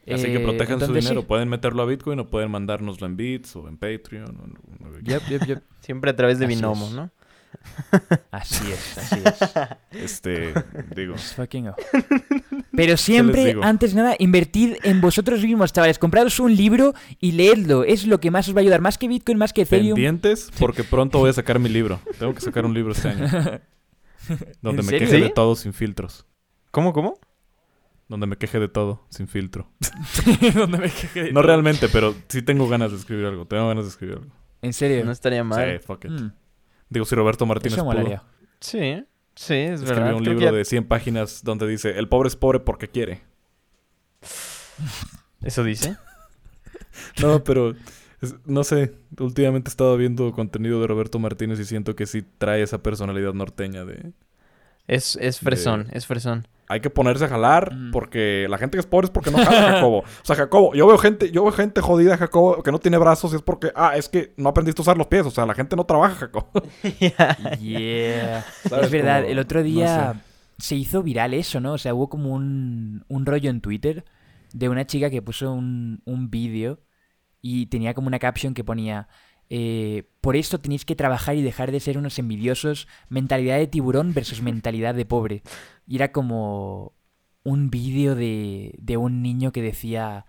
[0.09, 0.93] Así que Eh, protejan su sí.
[0.93, 1.23] dinero.
[1.27, 4.37] Pueden meterlo a Bitcoin o pueden mandárnoslo en Bits o en Patreon.
[4.39, 5.63] o en lo que Yep, yep, yep.
[5.81, 6.93] Siempre a través de Así Binomo, es.
[6.93, 7.11] ¿no?
[8.31, 10.03] Así es, así es.
[10.03, 10.53] Este,
[10.95, 11.13] digo.
[11.13, 11.75] It's fucking up.
[12.75, 15.99] Pero siempre, antes de nada, invertid en vosotros mismos, chavales.
[15.99, 17.83] Compraros un libro y leedlo.
[17.83, 18.81] Es lo que más os va a ayudar.
[18.81, 19.95] Más que Bitcoin, más que Ethereum.
[19.95, 21.99] Pendientes, porque pronto voy a sacar mi libro.
[22.19, 23.27] Tengo que sacar un libro este año.
[24.61, 25.07] Donde ¿En me serio?
[25.07, 26.25] queje de todo sin filtros.
[26.71, 27.19] ¿Cómo, cómo?
[28.09, 29.69] Donde me queje de todo sin filtro.
[30.55, 31.47] Donde me quejé de No todo.
[31.47, 33.45] realmente, pero sí tengo ganas de escribir algo.
[33.45, 34.31] Tengo ganas de escribir algo.
[34.61, 35.03] En serio.
[35.05, 35.79] No estaría mal.
[35.79, 36.11] Sí, fuck it.
[36.11, 36.31] Mm,
[36.89, 38.21] Digo, si Roberto Martínez eso pudo.
[38.59, 39.03] Sí,
[39.35, 40.13] sí, es Escribió verdad.
[40.15, 43.21] un Creo libro ya- de 100 páginas donde dice, el pobre es pobre porque quiere.
[45.41, 45.97] ¿Eso dice?
[47.21, 47.75] No, pero
[48.21, 52.23] es- no sé, últimamente he estado viendo contenido de Roberto Martínez y siento que sí
[52.39, 54.13] trae esa personalidad norteña de
[54.87, 56.47] Es, es fresón, es fresón.
[56.69, 57.91] hay que ponerse a jalar Mm.
[57.91, 59.99] porque la gente que es pobre es porque no jala, Jacobo.
[59.99, 63.31] O sea, Jacobo, yo veo gente, yo veo gente jodida, Jacobo, que no tiene brazos
[63.33, 65.53] y es porque, ah, es que no aprendiste a usar los pies, o sea, la
[65.53, 66.49] gente no trabaja, Jacobo.
[67.59, 68.45] Yeah.
[68.81, 70.21] Es verdad, el otro no día
[70.57, 71.73] se hizo viral eso, ¿no?
[71.73, 74.05] O sea, hubo como un, un rollo en Twitter
[74.53, 76.79] de una chica que puso un, un vídeo
[77.41, 79.07] y tenía como una caption que ponía,
[79.49, 84.13] eh, por esto tenéis que trabajar y dejar de ser unos envidiosos, mentalidad de tiburón
[84.13, 85.43] versus mentalidad de pobre.
[85.87, 86.93] Y era como
[87.43, 90.25] un vídeo de, de un niño que decía...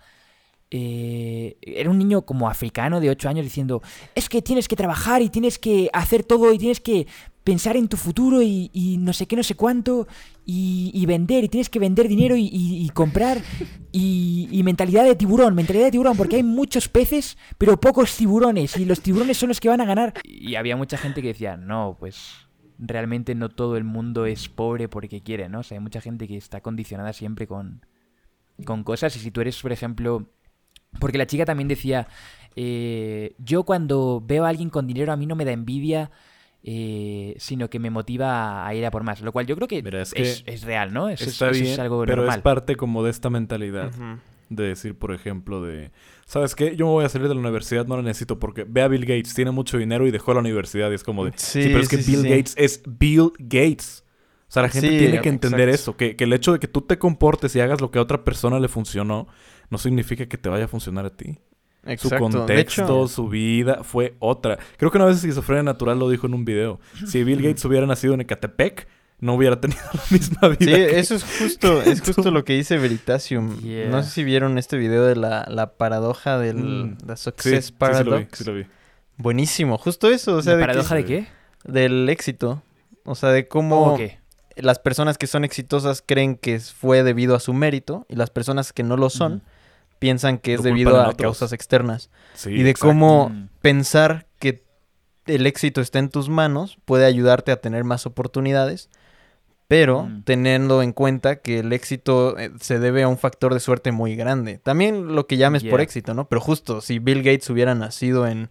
[0.71, 3.83] eh, era un niño como africano de 8 años diciendo,
[4.15, 7.07] es que tienes que trabajar y tienes que hacer todo y tienes que
[7.49, 10.07] pensar en tu futuro y, no sé qué, no sé cuánto,
[10.45, 13.39] y, vender, y tienes que vender dinero y, comprar,
[13.91, 18.77] y, y mentalidad de tiburón, mentalidad de tiburón, porque hay muchos peces, pero pocos tiburones,
[18.77, 20.13] y los tiburones son los que van a ganar.
[20.25, 22.35] Y había mucha gente que decía, no, pues
[22.79, 25.61] realmente no todo el mundo es pobre porque quiere, ¿no?
[25.61, 27.81] O sea, hay mucha gente que está condicionada siempre con,
[28.67, 30.29] con cosas, y si tú eres, por ejemplo,
[31.01, 32.09] porque la chica también decía,
[32.57, 36.11] eh, yo cuando veo a alguien con dinero a mí no me da envidia,
[36.62, 39.20] eh, sino que me motiva a ir a por más.
[39.20, 41.09] Lo cual yo creo que, Mira, es es, que es real, ¿no?
[41.09, 42.38] Eso, es- eso bien, es algo pero normal.
[42.38, 43.90] es parte como de esta mentalidad.
[44.51, 45.90] De decir, por ejemplo, de...
[46.24, 46.74] ¿Sabes qué?
[46.74, 49.03] Yo me voy a salir de la universidad, no la necesito porque ve a Bill
[49.05, 51.33] Gates, tiene mucho dinero y dejó la universidad y es como de...
[51.37, 52.29] Sí, Sí, pero es que sí, Bill sí.
[52.31, 54.05] Gates es Bill Gates.
[54.48, 55.90] O sea, la gente Sí, tiene que entender exacto.
[55.90, 58.03] eso, que, que el hecho de que tú te comportes y hagas lo que a
[58.03, 59.29] otra persona le funcionó,
[59.71, 61.39] no significa que te vaya a funcionar a ti.
[61.85, 62.15] Su Exacto.
[62.17, 64.59] De contexto, hecho, su vida fue otra.
[64.77, 66.81] Creo que una vez Esquizofrenia Natural lo dijo en un video.
[67.07, 68.89] Si Bill Gates hubiera nacido en Ecatepec,
[69.21, 70.59] no hubiera tenido la misma vida.
[70.59, 73.59] Sí, que eso es justo, es justo lo que dice Veritasium.
[73.61, 73.89] Yeah.
[73.89, 76.97] No sé si vieron este video de la, la paradoja del Mm.
[77.07, 78.11] la Sí, Success sí, sí Paradox.
[78.11, 78.67] lo vi, sí lo vi.
[79.17, 81.27] Buenísimo, justo eso, o sea, ¿La de que- paradoja de qué?
[81.65, 82.63] del éxito.
[83.05, 83.99] O sea, de cómo
[84.57, 88.73] las personas que son exitosas creen que fue debido a su mérito y las personas
[88.73, 89.43] que no lo son.
[89.99, 91.17] Piensan que es debido a otros.
[91.39, 92.11] causas externas.
[92.35, 92.89] Sí, y de exacto.
[92.89, 93.49] cómo Mm.
[93.61, 94.65] pensar que
[95.27, 98.89] el éxito está en tus manos puede ayudarte a tener más oportunidades,
[99.67, 100.23] pero Mm.
[100.25, 104.17] teniendo en cuenta que el éxito eh, se debe a un factor de suerte muy
[104.17, 104.59] grande.
[104.59, 106.29] También lo que llames por éxito, ¿no?
[106.29, 108.49] Pero justo si Bill Gates hubiera nacido en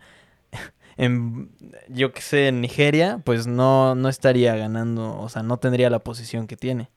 [0.97, 1.49] en
[1.89, 5.99] yo qué sé, en Nigeria, pues no no estaría ganando, o sea, no tendría la
[5.99, 6.89] posición que tiene.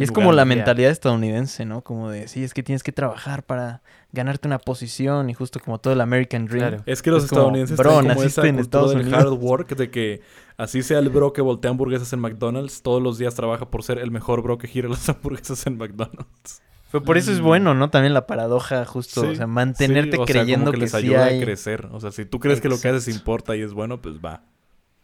[0.00, 1.82] Y es como la mentalidad estadounidense, ¿no?
[1.82, 3.82] Como de, sí, es que tienes que trabajar para
[4.12, 6.68] ganarte una posición y justo como todo el American Dream.
[6.68, 6.82] Claro.
[6.86, 9.24] Es que los Es como, estadounidenses bro, tienen como esa en cultura Estados del Unidos.
[9.24, 10.20] hard work de que
[10.56, 13.98] así sea el bro que voltea hamburguesas en McDonald's, todos los días trabaja por ser
[13.98, 16.62] el mejor bro que gira las hamburguesas en McDonald's.
[16.90, 17.44] Pero por eso es Mm.
[17.44, 17.88] bueno, ¿no?
[17.90, 20.80] También la paradoja, justo, Sí, o sea, mantenerte sí, o sea, creyendo como que, que,
[20.82, 21.38] les sí ayuda hay...
[21.38, 21.86] a crecer.
[21.92, 24.42] O sea, si tú crees que lo que haces importa y es bueno, pues va.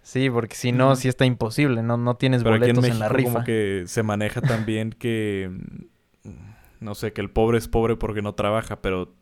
[0.07, 0.97] Sí, porque si no, Ujú.
[1.01, 3.33] sí está imposible, no, no tienes Pero aquí en boletos en, México la rifa.
[3.33, 6.31] como que se maneja también que mm,
[6.85, 9.12] no sé, que el pobre es pobre porque no trabaja, pero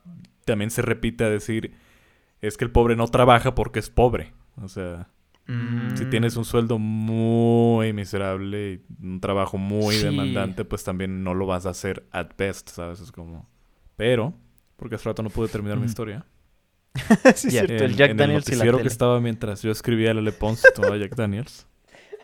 [0.45, 1.73] también se repite a decir
[2.43, 4.35] es que el pobre no trabaja porque es pobre.
[4.61, 5.09] O sea,
[5.47, 5.97] Mm.
[5.97, 10.03] si tienes un sueldo muy miserable y un trabajo muy Sí.
[10.05, 13.01] demandante, pues también no lo vas a hacer at best, ¿sabes?
[13.01, 13.49] Es como
[13.97, 14.35] pero
[14.77, 16.25] porque hace rato no pude terminar mi historia.
[17.35, 20.25] sí, cierto, el Jack en Daniels el y la que estaba mientras yo escribía el
[20.25, 21.67] Le Pons y tomaba Jack Daniels.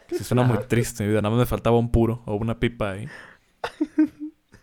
[0.08, 0.66] Sí suena muy Ajá.
[0.66, 1.22] triste mi vida.
[1.22, 3.06] Nada más me faltaba un puro o una pipa ahí.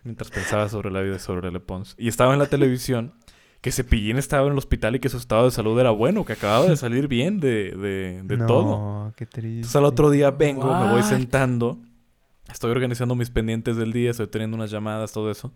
[0.04, 1.96] Mientras pensaba sobre la vida sobre Le Pons.
[1.98, 3.14] Y estaba en la televisión
[3.62, 6.34] que Cepillín estaba en el hospital y que su estado de salud era bueno, que
[6.34, 9.14] acababa de salir bien de, de, de no, todo.
[9.16, 9.56] qué triste.
[9.56, 11.80] Entonces al otro día vengo, me voy sentando,
[12.52, 15.54] estoy organizando mis pendientes del día, estoy teniendo unas llamadas, todo eso.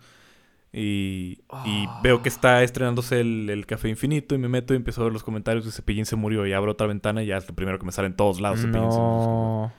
[0.73, 1.99] Y, y Ah.
[2.01, 5.13] veo que está estrenándose el, el Café Infinito y me meto y empiezo a ver
[5.13, 7.77] los comentarios de Cepillín se murió y abro otra ventana y ya es lo primero
[7.77, 8.59] que me sale en todos lados.
[8.61, 9.11] Cepillín se murió.
[9.11, 9.73] Es como,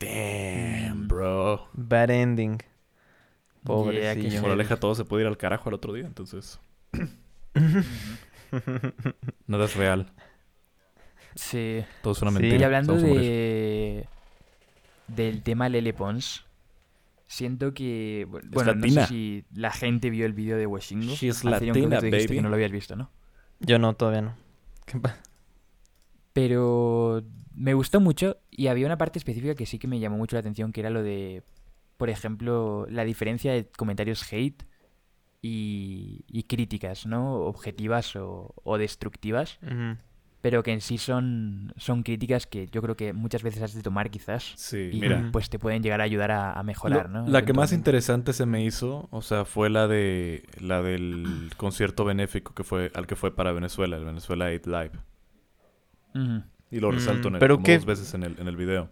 [0.00, 0.08] No,
[0.88, 1.68] Damn, bro.
[1.74, 2.52] bad ending.
[2.52, 2.64] Yeah,
[3.60, 4.40] qué Pobrecillo.
[4.42, 6.58] Por aleja todo se puede ir al carajo al otro día, entonces
[9.46, 10.10] nada es real.
[11.34, 11.84] Sí.
[12.02, 12.38] Todo es una Sí.
[12.38, 12.60] mentira.
[12.60, 14.06] Y hablando de
[15.08, 16.44] del tema Lele Pons,
[17.32, 19.02] siento que bu- bueno, no latina.
[19.02, 21.14] sé si la gente vio el vídeo de Washingo.
[21.14, 22.36] She is Hace un creo que latina, dijiste baby.
[22.36, 23.10] que no lo habías visto, ¿no?
[23.60, 24.34] Yo no, todavía no.
[24.86, 25.16] ¿Qué pa-
[26.32, 27.22] Pero
[27.54, 30.40] me gustó mucho y había una parte específica que sí que me llamó mucho la
[30.40, 31.42] atención, que era lo de,
[31.96, 34.64] por ejemplo, la diferencia de comentarios hate
[35.42, 37.34] y, y críticas, ¿no?
[37.34, 39.98] Objetivas o, o destructivas, Ujú.
[40.42, 43.82] Pero que en sí son, son críticas que yo creo que muchas veces has de
[43.82, 45.28] tomar quizás Sí, y mira.
[45.32, 47.30] pues te pueden llegar a ayudar a, a mejorar, Lo- ¿no?
[47.30, 52.04] La que más interesante se me hizo, o sea, fue la de la del concierto
[52.04, 54.90] benéfico que fue al que fue para Venezuela, el Venezuela 8 Live.
[56.70, 58.56] Y lo Mm, resalto en el, pero como qué- dos veces en el, en el
[58.56, 58.90] video.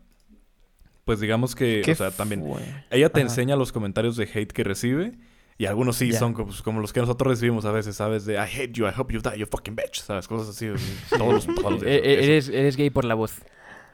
[1.05, 2.63] Pues digamos que, ¿Qué o sea, también fue?
[2.91, 3.31] ella te Ajá.
[3.31, 5.19] enseña los comentarios de hate que recibe
[5.63, 8.25] y algunos sí son como, pues, como los que nosotros recibimos a veces, ¿sabes?
[8.25, 10.27] De I hate you, I hope you die, you fucking bitch, ¿sabes?
[10.27, 10.69] Cosas así.
[11.11, 13.35] Todos los, todos los días, E- e- eres, eres gay por la voz.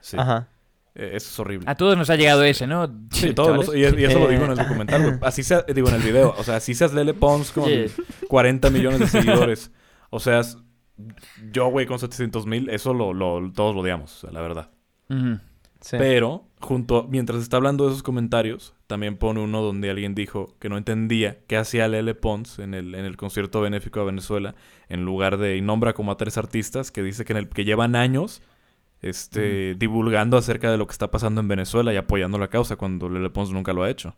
[0.00, 0.16] Sí.
[0.16, 0.48] Ajá.
[0.94, 1.68] Eh, Eso es horrible.
[1.68, 2.88] A todos nos ha llegado ese, ¿no?
[3.10, 5.14] Sí, todos los- y, y eso lo digo en el documental, güey.
[5.22, 6.34] Así sea, digo en el video.
[6.38, 7.86] O sea, así seas Lele Pons con Sí.
[8.28, 9.72] 40 millones de seguidores.
[10.10, 10.40] O sea,
[11.52, 14.70] yo, güey, con 700 mil, eso lo, lo- todos lo odiamos, la verdad.
[15.10, 15.38] Ujú.
[15.86, 15.98] Sí.
[16.00, 20.68] Pero, junto, mientras está hablando de esos comentarios, también pone uno donde alguien dijo que
[20.68, 24.56] no entendía qué hacía Lele Pons en el, en el concierto benéfico de Venezuela,
[24.88, 27.64] en lugar de, y nombra como a tres artistas que dice que, en el, que
[27.64, 28.42] llevan años
[29.00, 33.08] este, divulgando acerca de lo que está pasando en Venezuela y apoyando la causa, cuando
[33.08, 34.16] Lele Pons nunca lo ha hecho.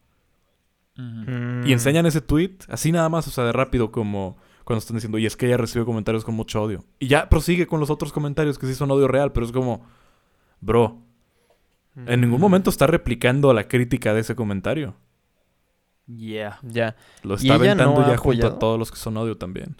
[0.96, 1.66] Mm.
[1.66, 5.18] Y enseñan ese tweet así nada más, o sea, de rápido, como cuando están diciendo,
[5.18, 6.82] y es que ella recibe comentarios con mucho odio.
[6.98, 9.84] Y ya prosigue con los otros comentarios que sí son odio real, pero es como,
[10.62, 11.02] bro,
[12.06, 14.94] en ningún momento está replicando la crítica de ese comentario.
[16.06, 16.58] Yeah.
[16.62, 16.96] Ya.
[17.22, 18.56] Lo ¿Y está no aventando ya junto apoyado?
[18.56, 19.76] a todos los que son odio también.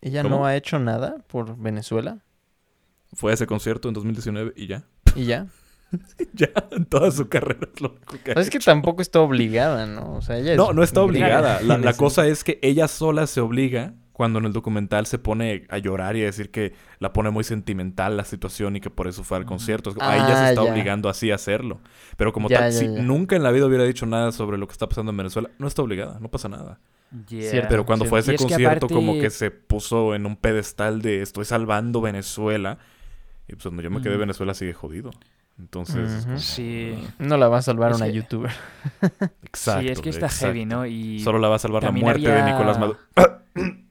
[0.00, 0.36] Ella ¿Cómo?
[0.36, 2.18] no ha hecho nada por Venezuela.
[3.12, 4.84] Fue a ese concierto en 2019 y ya.
[5.14, 5.46] Y ya.
[6.34, 9.20] ya, en toda su carrera es lo único que ha Pero es que tampoco está
[9.20, 10.14] obligada, ¿no?
[10.14, 11.60] O sea, ella es No, no está obligada.
[11.62, 15.64] La, la cosa es que ella sola se obliga cuando en el documental se pone
[15.70, 19.08] a llorar y a decir que la pone muy sentimental la situación y que por
[19.08, 19.88] eso fue al concierto.
[19.88, 20.70] Es como, a ella se Ah, está ya.
[20.70, 21.80] obligando así a hacerlo.
[22.18, 23.00] Pero como Ya, tal, ya, si ya.
[23.02, 25.66] nunca en la vida hubiera dicho nada sobre lo que está pasando en Venezuela, no
[25.66, 26.78] está obligada, no pasa nada.
[27.30, 27.50] Yeah.
[27.50, 27.68] Cierto.
[27.70, 28.08] Pero cuando sí.
[28.10, 31.46] fue a ese es que concierto, como que se puso en un pedestal de estoy
[31.46, 32.76] salvando Venezuela.
[33.48, 34.20] Y pues donde yo me quedé, Ujú.
[34.20, 35.10] Venezuela sigue jodido.
[35.58, 36.24] Entonces, es Ujú.
[36.26, 36.94] como- Sí.
[37.18, 38.50] No la va a salvar Es una que- youtuber.
[39.42, 39.80] Exacto.
[39.82, 40.46] sí, es que está exacto.
[40.46, 40.86] heavy, ¿no?
[40.86, 42.98] Y Solo la va a salvar la muerte de Nicolás Maduro.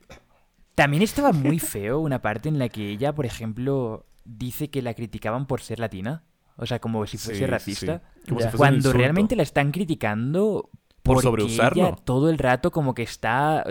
[0.79, 4.93] también estaba muy feo una parte en la que ella, por ejemplo, dice que la
[4.93, 6.23] criticaban por ser latina.
[6.55, 8.01] O sea, como si fuese Sí, racista.
[8.15, 8.21] sí.
[8.29, 8.45] Como Ya.
[8.45, 10.69] si fuese un Cuando realmente la están criticando
[11.03, 11.87] Por porque sobreusarlo.
[11.87, 13.65] ella todo el rato como que está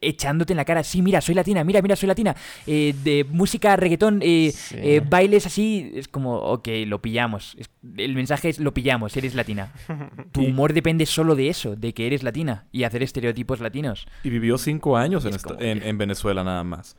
[0.00, 2.34] echándote en la cara, sí, mira, soy latina, mira, mira, soy latina,
[2.66, 4.76] eh, de música, reggaetón, eh, Sí.
[4.78, 7.56] eh, bailes así, es como, ok, lo pillamos.
[7.96, 9.72] El mensaje es, lo pillamos, eres latina.
[10.32, 14.06] Tu humor depende solo de eso, de que eres latina y hacer estereotipos latinos.
[14.24, 16.96] Y vivió cinco años en, como Venezuela nada más.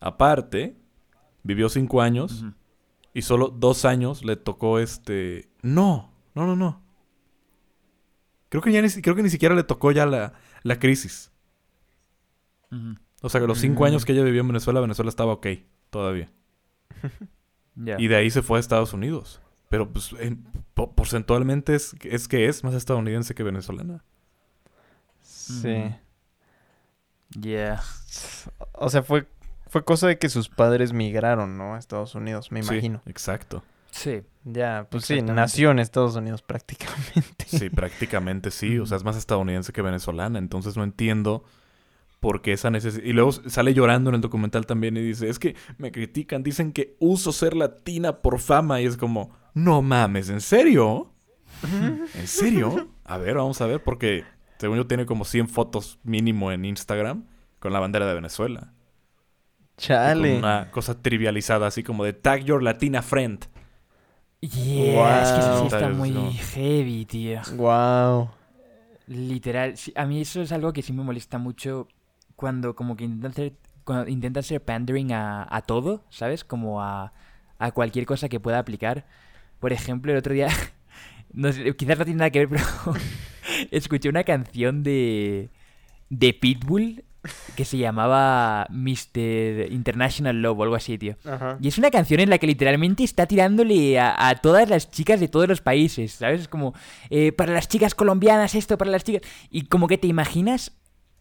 [0.00, 0.76] Aparte,
[1.42, 2.44] vivió cinco años
[3.14, 5.48] y solo dos años le tocó este...
[5.62, 6.82] No, no, no, no.
[8.48, 11.32] Creo que, ya ni, creo que ni siquiera le tocó ya la, la crisis.
[13.22, 13.86] O sea, que los cinco Mm.
[13.86, 15.46] años que ella vivió en Venezuela, Venezuela estaba ok
[15.90, 16.28] todavía.
[17.98, 19.42] Y de ahí se fue a Estados Unidos.
[19.68, 24.02] Pero pues en- po- porcentualmente es, es que es más estadounidense que venezolana.
[25.20, 25.94] Sí.
[27.38, 27.82] Yeah.
[28.72, 29.26] O sea, fue,
[29.68, 31.74] fue cosa de que sus padres migraron, ¿no?
[31.74, 33.02] A Estados Unidos, me Sí, imagino.
[33.06, 33.62] exacto.
[33.90, 34.22] Sí.
[34.44, 37.44] Ya, pues sí, nació en Estados Unidos prácticamente.
[37.46, 38.78] Sí, prácticamente sí.
[38.78, 40.38] O sea, es más estadounidense que venezolana.
[40.38, 41.44] Entonces no entiendo
[42.26, 43.04] por qué esa necesidad.
[43.04, 46.72] Y luego sale llorando en el documental también y dice, es que me critican, dicen
[46.72, 48.80] que uso ser latina por fama.
[48.80, 51.12] Y es como, no mames, ¿en serio?
[51.62, 52.88] ¿En serio?
[53.04, 54.24] A ver, vamos a ver, porque
[54.58, 57.26] según yo tiene como 100 fotos mínimo en Instagram
[57.60, 58.72] con la bandera de Venezuela.
[59.76, 60.30] Chale.
[60.30, 63.46] Con una cosa trivializada así como de tag your latina friend.
[64.40, 65.66] Yeah, es que eso sí Wow.
[65.66, 66.32] está muy no.
[66.32, 67.40] heavy, tío.
[67.54, 68.30] Wow.
[69.06, 71.86] Literal, sí, a mí eso es algo que sí me molesta mucho
[72.36, 73.52] cuando como que intentan ser,
[73.84, 76.44] cuando intentan ser pandering a, a todo, ¿sabes?
[76.44, 77.12] Como a,
[77.58, 79.06] a cualquier cosa que pueda aplicar.
[79.58, 80.48] Por ejemplo, el otro día,
[81.32, 82.48] no sé, quizás no tiene nada que ver,
[82.84, 82.96] pero
[83.70, 85.50] escuché una canción de,
[86.10, 87.04] de Pitbull
[87.56, 89.72] que se llamaba Mr.
[89.72, 91.16] International Love o algo así, tío.
[91.24, 91.58] Ajá.
[91.60, 95.18] Y es una canción en la que literalmente está tirándole a, a todas las chicas
[95.18, 96.42] de todos los países, ¿sabes?
[96.42, 96.74] Es como,
[97.10, 99.22] eh, para las chicas colombianas esto, para las chicas...
[99.50, 100.72] Y como que te imaginas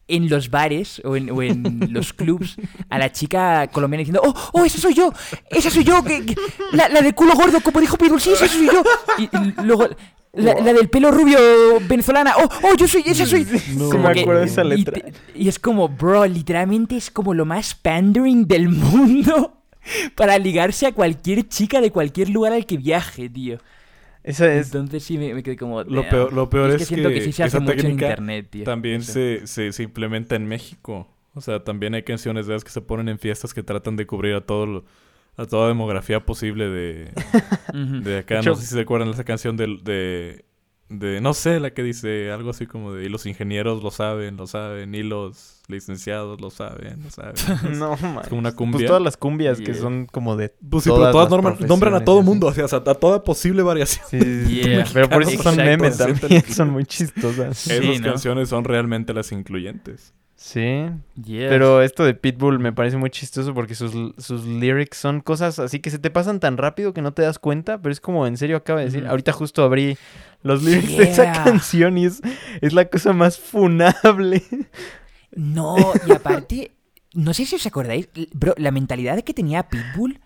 [0.07, 2.55] en los bares o en, o en los clubs
[2.89, 5.11] a la chica colombiana diciendo, oh, oh, esa soy yo,
[5.49, 6.35] esa soy yo, que, que-
[6.73, 8.83] la, la de culo gordo, como dijo Pitbull, sí, esa soy yo.
[9.17, 9.87] Y, y luego
[10.33, 11.39] la, la del pelo rubio
[11.87, 13.47] venezolana, oh, oh, yo soy, esa soy.
[13.75, 13.89] No.
[13.89, 15.01] Me acuerdo de esa letra.
[15.33, 19.63] Y, es como, bro, literalmente es como lo más pandering del mundo
[20.15, 23.57] para ligarse a cualquier chica de cualquier lugar al que viaje, tío.
[24.25, 24.67] Esa es...
[24.73, 25.83] Entonces sí me, me quedé como...
[25.83, 28.09] Lo peor, lo peor es, que siento que, sí se hace esa mucho en técnica
[28.09, 28.63] internet, tío.
[28.63, 31.07] también se, se, se implementa en México.
[31.35, 34.07] O sea, también hay canciones de esas que se ponen en fiestas que tratan de
[34.07, 34.85] cubrir a todo lo-
[35.38, 37.11] a toda demografía posible de,
[37.73, 38.35] de acá.
[38.35, 40.44] De hecho- no sé si se acuerdan de esa canción de, de,
[40.89, 44.38] de- no sé, la que dice algo así como de, y los ingenieros lo saben,
[44.38, 47.34] lo saben, y los licenciados lo saben, lo saben.
[47.80, 48.24] No, man.
[48.30, 48.88] como una Pues cumbia.
[48.88, 50.54] todas las cumbias que son como de...
[50.69, 53.24] Pues sí, todas pero todas las norman- nombran a todo mundo, o sea, a toda
[53.24, 54.06] posible variación.
[54.10, 54.62] Sí, sí, sí.
[54.62, 54.86] Yeah.
[54.93, 57.58] Pero por eso son memes también, que- son muy chistosas.
[57.58, 58.08] Sí, Esas ¿no?
[58.12, 60.13] canciones son realmente las incluyentes.
[60.38, 61.48] Sí, Yes.
[61.50, 65.80] pero esto de Pitbull me parece muy chistoso porque sus, sus lyrics son cosas así
[65.80, 68.36] que se te pasan tan rápido que no te das cuenta, pero es como en
[68.38, 69.08] serio acaba de decir.
[69.08, 69.98] Ahorita justo abrí
[70.43, 72.21] los lyrics de esa canción y es,
[72.62, 74.43] es la cosa más funable.
[75.32, 76.71] No, y aparte,
[77.13, 80.19] no sé si os acordáis, bro, la mentalidad que tenía Pitbull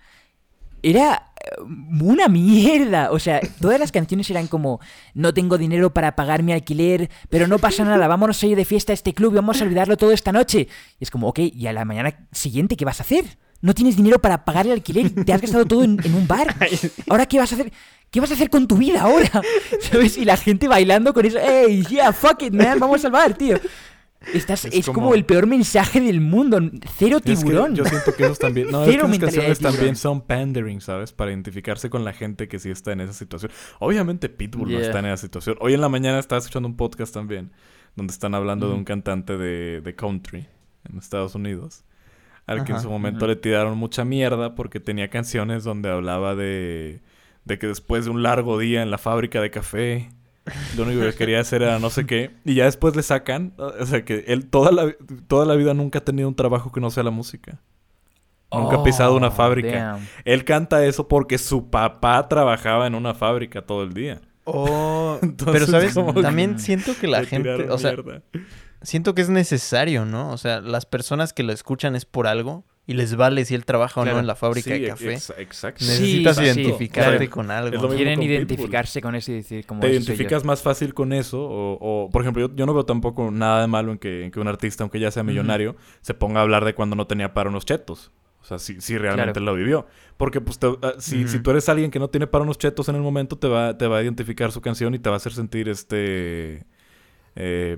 [0.83, 1.61] era eh,
[2.01, 3.11] una mierda.
[3.11, 4.79] O sea, todas las canciones eran como,
[5.13, 8.65] no tengo dinero para pagar mi alquiler, pero no pasa nada, vámonos a ir de
[8.65, 10.67] fiesta a este club y vamos a olvidarlo todo esta noche.
[10.99, 13.25] Y es como, ok, ¿y a la mañana siguiente qué vas a hacer?
[13.61, 16.55] No tienes dinero para pagar el alquiler, te has gastado todo en, en un bar.
[17.09, 17.71] ¿Ahora qué vas a hacer?
[18.11, 19.29] ¿Qué vas a hacer con tu vida ahora?
[19.81, 20.17] ¿Sabes?
[20.17, 21.37] Y la gente bailando con eso.
[21.37, 22.79] ¡Ey, yeah, fuck it, man!
[22.79, 23.59] Vamos al bar, tío.
[24.34, 24.95] Estás, es, Es como...
[25.01, 26.60] como- el peor mensaje del mundo.
[26.97, 27.73] Cero Y es que tiburón.
[27.75, 28.69] yo siento que esos también.
[28.69, 31.13] No, es Cero que canciones también son pandering, ¿sabes?
[31.13, 33.51] Para identificarse con la gente que sí está en esa situación.
[33.79, 35.55] Obviamente Pitbull no está en esa situación.
[35.62, 37.51] Hoy en la mañana estaba escuchando un podcast también
[37.95, 38.79] donde están hablando de Ujú.
[38.79, 40.47] un cantante de, de country
[40.89, 41.84] en Estados Unidos.
[42.45, 46.99] Al que en su momento le tiraron mucha mierda porque tenía canciones donde hablaba de,
[47.45, 50.10] de que después de un largo día en la fábrica de café,
[50.77, 52.31] lo único que quería hacer era no sé qué.
[52.45, 54.93] Y ya después le sacan, o sea que él toda la,
[55.27, 57.59] toda la vida nunca ha tenido un trabajo que no sea la música.
[58.51, 59.71] Nunca ha pisado una Oh, fábrica.
[59.93, 60.07] damn.
[60.25, 64.21] Él canta eso porque su papá trabajaba en una fábrica todo el día.
[64.45, 68.23] Oh, Entonces, pero sabes, que también siento que la gente, o sea, mierda.
[68.81, 70.31] siento que es necesario, ¿no?
[70.31, 73.65] O sea, las personas que lo escuchan es por algo y les vale si él
[73.65, 74.15] trabaja o Claro.
[74.17, 75.13] no en la fábrica Sí, de café.
[75.13, 75.86] ex- exacto.
[75.86, 77.32] Necesitas sí, identificarte claro.
[77.32, 77.88] con algo.
[77.89, 81.78] Quieren con identificarse con eso y decir como te identificas más fácil con eso o,
[82.06, 84.39] o, por ejemplo yo, yo no veo tampoco nada de malo en que, en que
[84.39, 87.49] un artista aunque ya sea millonario se ponga a hablar de cuando no tenía para
[87.49, 89.45] unos chetos o sea si, si realmente Claro.
[89.45, 89.86] lo vivió
[90.17, 92.89] porque pues te- ah, si, si tú eres alguien que no tiene para unos chetos
[92.89, 95.17] en el momento te va, te va a identificar su canción y te va a
[95.17, 96.65] hacer sentir este
[97.36, 97.78] eh,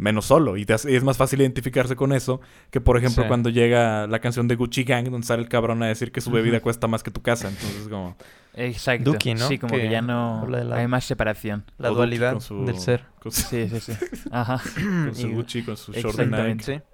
[0.00, 3.22] menos solo y, te hace- y es más fácil identificarse con eso que por ejemplo
[3.24, 3.28] Sí.
[3.28, 6.30] cuando llega la canción de Gucci Gang donde sale el cabrón a decir que su
[6.30, 8.16] bebida cuesta más que tu casa entonces como
[8.54, 9.12] Exacto.
[9.12, 9.46] Duki, ¿no?
[9.46, 11.64] Sí, como que, Que ya no habla de la- hay más separación.
[11.78, 13.04] La o dualidad su- del ser.
[13.22, 13.92] con su, Sí, sí, sí.
[14.32, 14.60] Ajá.
[14.74, 16.72] con su Gucci con su short de Exactamente.
[16.72, 16.84] Nike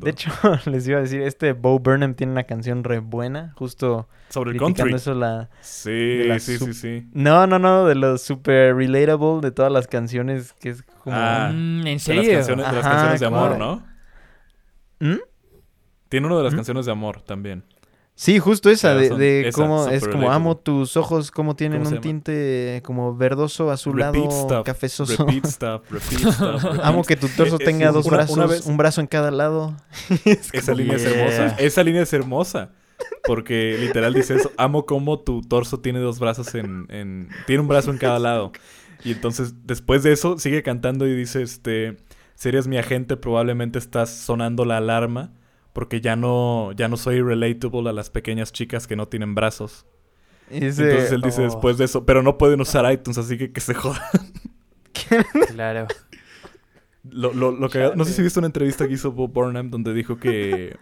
[0.00, 0.30] De hecho,
[0.66, 4.56] les iba a decir, este Bo Burnham tiene una canción re buena, justo sobre el
[4.58, 5.50] criticando country eso la...
[5.60, 7.08] Sí, de la sí, sí, sí.
[7.12, 11.16] No, no, no, de lo super relatable de todas las canciones que es como...
[11.16, 11.50] Ah.
[11.52, 12.32] Mm, ¿En De las serio?
[12.34, 13.58] canciones, de, las Ajá, canciones de amor.
[13.58, 13.82] ¿no?
[15.00, 15.18] ¿Mm?
[16.08, 16.56] Tiene una de las ¿Mm?
[16.56, 17.64] canciones de amor también.
[18.20, 21.88] Sí, justo esa, de, de esa, cómo es como amo tus ojos, cómo tienen ¿Cómo
[21.88, 25.24] se un tinte como verdoso, azulado, cafezoso.
[25.24, 26.62] Repeat stuff, repeat stuff.
[26.62, 26.80] repeat.
[26.84, 29.74] Amo que tu torso tenga dos una- brazos, una vez- un brazo en cada lado.
[30.52, 31.56] Esa línea es hermosa.
[31.58, 32.72] Esa línea es hermosa.
[33.24, 34.52] Porque literal dice eso.
[34.58, 37.30] Amo cómo tu torso tiene dos brazos en, en...
[37.46, 38.52] Tiene un brazo en cada lado.
[39.02, 41.96] Y entonces, después de eso, sigue cantando y dice, este...
[42.34, 45.32] Si eres mi agente, probablemente estás sonando la alarma.
[45.72, 49.86] Porque ya no, ya no soy relatable a las pequeñas chicas que no tienen brazos.
[50.50, 51.44] Ese- Entonces él dice oh.
[51.44, 54.02] después de eso, pero no pueden usar iTunes, así que que se jodan.
[55.48, 55.86] Claro.
[57.08, 59.94] Lo, lo, lo que, no sé si viste una entrevista que hizo Bob Burnham donde
[59.94, 60.76] dijo que,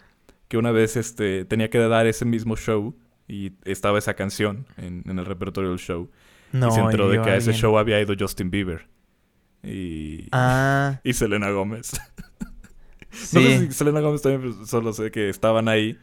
[0.48, 2.96] que una vez este, tenía que dar ese mismo show
[3.29, 6.10] y estaba esa canción en, en el repertorio del show.
[6.52, 8.88] No, y se enteró de que a ese alguien- show había ido Justin Bieber.
[9.63, 11.92] Y, Ah, y Selena Gómez.
[13.19, 13.37] Sí.
[13.38, 15.98] No sé si Selena Gómez también, pero solo sé que estaban ahí.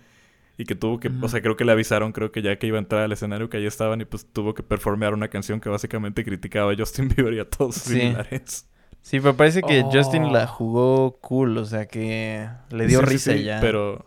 [0.58, 2.78] Y que tuvo que, o sea, creo que le avisaron, creo que ya que iba
[2.78, 5.68] a entrar al escenario, que ahí estaban y pues tuvo que performear una canción que
[5.68, 8.00] básicamente criticaba a Justin Bieber y a todos sus Sí.
[8.00, 8.66] similares.
[9.02, 10.48] Sí, pero parece que Justin la Oh.
[10.48, 13.60] jugó cool, o sea que le dio Sí, risa sí, y ya.
[13.60, 14.06] Pero,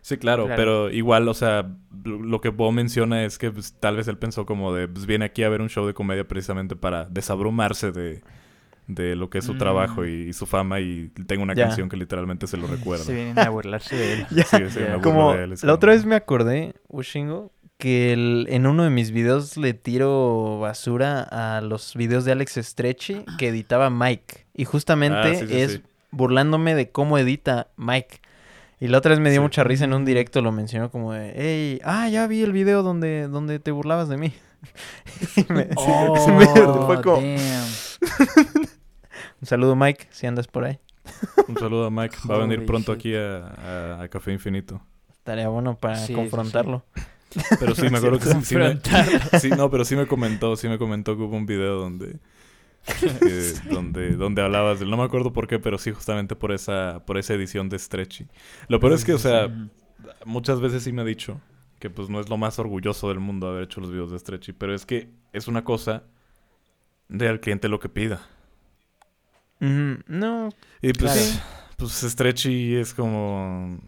[0.00, 0.56] sí, claro, Claro.
[0.56, 1.68] pero igual, o sea,
[2.04, 5.04] lo lo que Bo menciona es que pues, tal vez él pensó como de, pues
[5.04, 8.22] viene aquí a ver un show de comedia precisamente para desabrumarse de,
[8.88, 9.58] de lo que es su Mm.
[9.58, 11.66] trabajo y, y su fama y tengo una Ya.
[11.68, 13.04] canción que literalmente se lo recuerda.
[13.04, 14.26] Se vienen a burlarse de él.
[14.30, 14.86] Ya, Sí, sí, Ya.
[14.86, 18.66] me burlo Como de él, es la otra vez me acordé, Ushingo, que el- en
[18.66, 23.88] uno de mis videos le tiro basura a los videos de Alex Stretchy que editaba
[23.90, 24.46] Mike.
[24.54, 25.82] Y justamente Ah, sí, sí, es sí.
[26.10, 28.20] burlándome de cómo edita Mike.
[28.80, 29.42] Y la otra vez me dio Sí.
[29.42, 32.82] mucha risa en un directo, lo mencionó como de, hey, ah, ya vi el video
[32.82, 34.32] donde, donde te burlabas de mí.
[35.36, 35.68] Y me-
[36.24, 38.68] se me- fue como, Oh, damn.
[39.40, 40.78] Un saludo Mike, si andas por ahí.
[41.48, 42.16] Un saludo a Mike.
[42.30, 43.00] Va a venir pronto shit.
[43.00, 44.80] aquí a, a- a Café Infinito.
[45.10, 46.14] Estaría bueno para Sí, sí, sí.
[46.14, 46.84] confrontarlo.
[47.60, 48.78] Pero sí, me acuerdo que sí, sí me,
[49.40, 52.18] sí, no, pero sí me comentó, sí me comentó que hubo un video donde,
[53.22, 57.04] eh, donde, donde hablabas del, no me acuerdo por qué, pero sí justamente por esa,
[57.06, 58.28] por esa edición de Stretchy.
[58.68, 59.48] Lo peor es que, o sea,
[60.24, 61.40] muchas veces sí me ha dicho
[61.78, 64.52] que pues no es lo más orgulloso del mundo haber hecho los videos de Stretchy,
[64.54, 66.04] pero es que es una cosa
[67.08, 68.22] de al cliente lo que pida.
[69.60, 70.48] No,
[70.82, 71.72] Y pues, Claro.
[71.76, 73.78] pues Stretchy es como...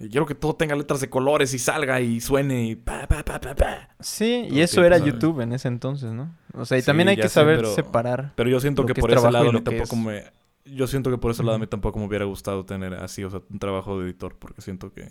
[0.00, 3.24] y Quiero que todo tenga letras de colores y salga y suene y pa, pa,
[3.24, 3.88] pa, pa, pa.
[4.00, 6.34] Sí, y eso era pues, YouTube en ese entonces, ¿no?
[6.54, 8.32] O sea, y Sí, también hay que sé, saber pero- separar.
[8.36, 10.24] Pero yo siento Lo que por ese lado a mí tampoco es- me...
[10.64, 13.30] Yo siento que por ese lado a mí tampoco me hubiera gustado tener así, o
[13.30, 15.10] sea, un trabajo de editor, porque siento que,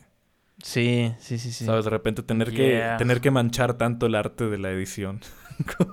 [0.64, 1.66] Sí, sí, sí, sí.
[1.66, 1.84] ¿sabes?
[1.86, 2.94] De repente tener Yeah.
[2.94, 5.20] que tener que manchar tanto el arte de la edición
[5.78, 5.92] con,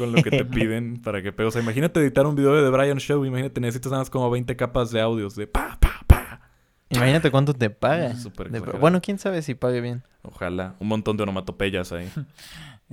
[0.00, 1.48] con lo que te piden para que pegue.
[1.48, 4.28] O sea, imagínate editar un video de The Brian Show, imagínate, necesitas nada más como
[4.30, 6.40] 20 capas de audios de pa, pa, pa.
[6.88, 8.16] Imagínate cuánto te paga.
[8.16, 10.02] Súper De- bueno, quién sabe si pague bien.
[10.22, 12.08] Ojalá, un montón de onomatopeyas ahí.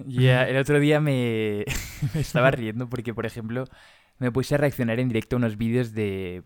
[0.06, 1.66] Ya, el otro día me,
[2.14, 3.66] me estaba riendo porque, por ejemplo,
[4.20, 6.44] me puse a reaccionar en directo a unos vídeos de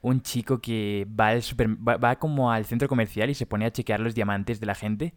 [0.00, 3.66] un chico que va, al super- va, va como al centro comercial y se pone
[3.66, 5.12] a chequear los diamantes de la gente.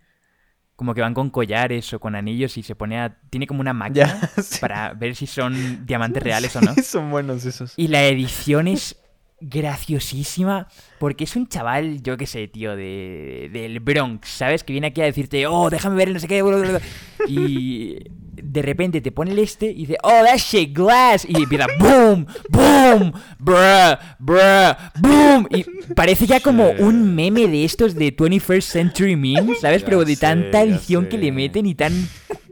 [0.77, 3.17] Como que van con collares o con anillos y se pone a...
[3.29, 4.59] Tiene como una máquina Ya, sí.
[4.61, 6.73] para ver si son diamantes reales o no.
[6.81, 7.73] Son buenos esos.
[7.75, 8.95] Y la edición es
[9.41, 10.67] graciosísima
[10.99, 14.63] porque es un chaval, yo qué sé, tío, de, del Bronx, ¿sabes?
[14.63, 16.41] Que viene aquí a decirte, oh, déjame ver, no sé qué.
[16.41, 16.81] bla, bla, bla".
[17.27, 17.97] Y
[18.57, 21.25] de repente te pone el este y dice, oh, that shit glass.
[21.29, 25.47] Y empieza, boom, boom, bruh, bruh, boom.
[25.51, 29.81] Y parece ya como un meme de estos de 21st Century Memes, ¿sabes?
[29.81, 31.93] Ya Pero de sé, tanta edición que le meten y tan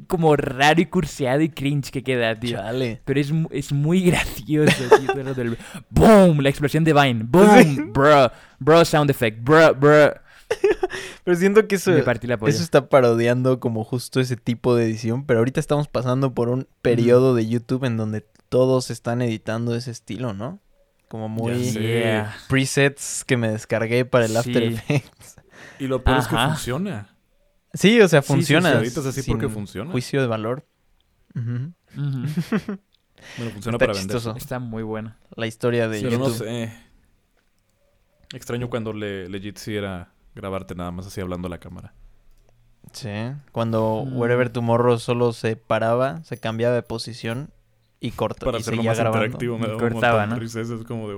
[0.07, 2.57] como raro y curseado y cringe que queda, tío.
[2.57, 3.01] Chale.
[3.05, 5.07] Pero es, mu- es muy gracioso, tío.
[5.07, 5.57] todo el rato el
[5.89, 6.41] ¡Boom!
[6.41, 7.23] La explosión de Vine.
[7.23, 7.91] ¡Boom!
[7.93, 8.31] Bro.
[8.59, 9.39] Bro sound effect.
[9.43, 10.13] Bro, bro.
[11.23, 15.25] Pero siento que eso, eso está parodiando como justo ese tipo de edición.
[15.25, 19.91] Pero ahorita estamos pasando por un periodo de YouTube en donde todos están editando ese
[19.91, 20.59] estilo, ¿no?
[21.07, 21.71] Como muy.
[21.71, 22.35] Yeah.
[22.47, 24.75] presets que me descargué para el After Sí.
[24.75, 25.35] Effects.
[25.79, 27.09] Y lo peor es que funciona.
[27.73, 28.69] Sí, o sea, Sí, sí, funciona.
[28.71, 29.91] sí, ahorita es así porque funciona.
[29.91, 30.65] Juicio de valor.
[33.37, 34.17] Bueno, funciona Está para vender.
[34.37, 35.15] Está muy bueno.
[35.35, 36.27] La historia de Pero YouTube.
[36.27, 36.73] no sé.
[38.33, 41.93] Extraño cuando le, legit sí era grabarte nada más así hablando a la cámara.
[42.91, 43.09] Sí,
[43.51, 44.17] cuando Mm.
[44.17, 47.49] Wherever Tomorrow solo se paraba, se cambiaba de posición
[47.99, 49.25] y corta Para y hacerlo seguía más grabando.
[49.25, 50.37] interactivo me Y daba un cortaba.
[50.43, 51.17] Eso es como de...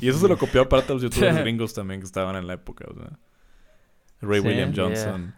[0.00, 2.54] y eso se lo copió aparte a los youtubers gringos también que estaban en la
[2.54, 2.86] época.
[2.90, 3.18] o sea.
[4.22, 4.46] Ray Sí.
[4.48, 4.84] William Yeah.
[4.84, 5.34] Johnson.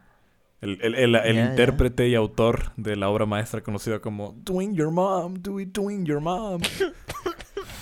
[0.61, 4.91] El, el- el- el intérprete y autor de la obra maestra conocida como Doing Your
[4.91, 6.61] Mom, do it, Doing Your Mom.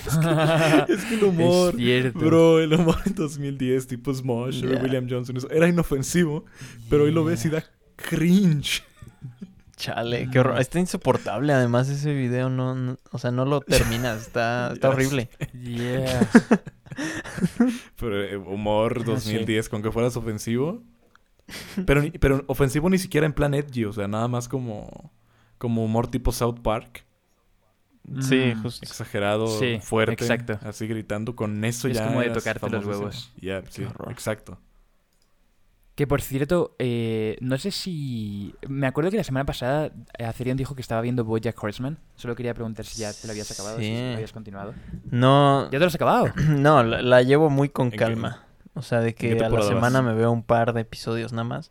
[0.89, 1.71] es que el humor...
[1.71, 2.19] Es cierto.
[2.19, 4.81] Bro, el humor en 2010, tipo Smosh, Ya.
[4.83, 6.45] William Johnson, eso era inofensivo,
[6.91, 7.65] pero hoy lo ves y da
[7.97, 8.83] cringe.
[9.77, 10.61] Chale, qué horror.
[10.61, 15.29] Está insoportable además ese video, no, no- o sea, no lo terminas, está, está horrible.
[15.63, 16.29] Yeah.
[17.97, 20.83] Pero eh, humor Ah, 2010, con que fueras ofensivo.
[21.87, 25.13] Pero, pero ofensivo ni siquiera en plan edgy, o sea, nada más como,
[25.59, 27.05] como humor tipo South Park.
[28.21, 28.63] Sí, Mm.
[28.63, 28.85] justo.
[28.85, 30.59] Exagerado, Sí, fuerte, exacto.
[30.63, 31.35] así gritando.
[31.35, 33.33] Con eso Es ya como de tocarte los huevos.
[33.41, 34.13] Ya, sí, horror.
[34.13, 34.59] exacto.
[35.95, 38.53] Que por cierto, eh, no sé si.
[38.69, 41.99] Me acuerdo que la semana pasada eh, Acerion dijo que estaba viendo Bojack Horseman.
[42.17, 43.97] Solo quería preguntar si ya te lo habías acabado, si Sí.
[44.09, 44.75] lo habías continuado.
[45.11, 46.27] No, ¿Ya te lo has acabado?
[46.49, 48.43] no, la, la llevo muy con qué- calma.
[48.75, 50.13] O sea, de que a la semana vas?
[50.13, 51.71] me veo un par de episodios nada más.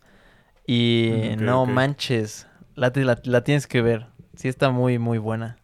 [0.65, 4.07] Y Mm, no manches, la, la, la tienes que ver.
[4.35, 5.57] Sí está muy, muy buena.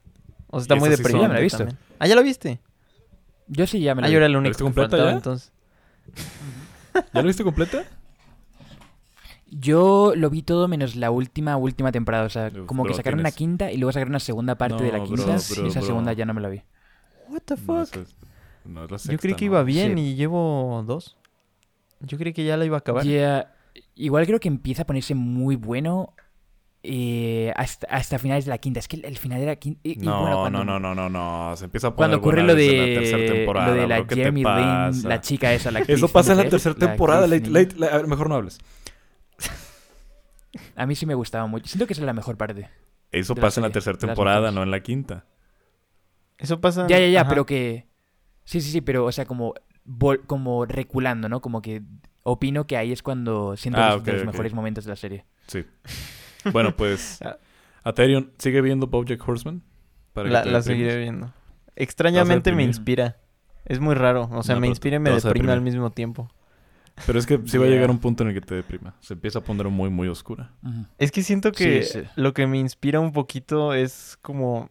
[0.50, 1.58] O sea, está muy sí deprimente Ya me la he visto.
[1.60, 1.78] también.
[2.00, 2.60] Ah, ¿ya lo viste?
[3.48, 4.14] Yo sí ya me lo Ah, vi.
[4.14, 5.16] yo era el ¿La único viste que completa faltaba ya?
[5.18, 5.52] entonces.
[7.14, 7.84] ¿Ya lo viste completa?
[9.52, 12.26] Yo lo vi todo menos la última, última temporada.
[12.26, 14.92] O sea, Uf, como que sacaron una quinta y luego sacaron una segunda parte de
[14.92, 15.38] la No, bro, quinta.
[15.50, 15.88] bro, y esa bro.
[15.88, 16.62] segunda ya no me la vi.
[17.30, 17.96] What the fuck?
[17.96, 18.16] es-
[18.66, 20.02] no, es la Yo sexta, creí que iba bien Sí.
[20.02, 21.18] y llevo dos.
[22.02, 23.06] Yo creí que ya la iba a acabar.
[23.96, 26.14] Igual creo que empieza a ponerse muy bueno
[26.84, 28.80] eh, hasta, hasta finales de la quinta.
[28.80, 29.80] Es que el, el final de la quinta...
[29.84, 31.56] y- y No, bueno, cuando- no, no, no, no, no.
[31.58, 33.68] Se empieza a poner Cuando ocurre lo de, la tercera temporada.
[33.68, 34.08] lo de la bro.
[34.08, 36.88] ¿Qué te Jeremy Lin, la chica esa, la Eso actriz, pasa en la tercera la
[36.88, 37.28] temporada.
[37.28, 38.60] la- mejor no hables.
[40.76, 41.68] A mí sí me gustaba mucho.
[41.68, 42.70] Siento que esa es la mejor parte.
[43.12, 45.26] Eso la pasa en la tercera temporada, no en la quinta.
[46.38, 46.88] Eso pasa.
[46.88, 47.30] Ya, ya, ya, Ajá.
[47.30, 47.88] pero que...
[48.46, 49.54] Sí, sí, sí, pero, o sea, como,
[49.86, 51.42] vol- como reculando, ¿no?
[51.42, 51.82] Como que
[52.24, 54.96] opino que ahí es cuando siento Ah, los, ok, de los mejores momentos de la
[54.96, 55.26] serie.
[55.48, 55.66] Sí.
[56.52, 57.20] Bueno, pues.
[57.26, 57.38] Ah.
[57.84, 59.64] Aterion, ¿sigue viendo Bojack Horseman?
[60.14, 61.34] Para La, seguiré viendo.
[61.76, 63.18] Extrañamente me inspira.
[63.66, 64.30] Es muy raro.
[64.34, 66.30] O sea, No, me inspira y me deprime al mismo tiempo.
[67.06, 68.96] Pero es que sí va a llegar un punto en el que te deprima.
[69.00, 70.52] Se empieza a poner muy, muy oscura.
[70.98, 72.08] Es que siento que Sí, sí.
[72.16, 74.70] lo que me inspira un poquito es como.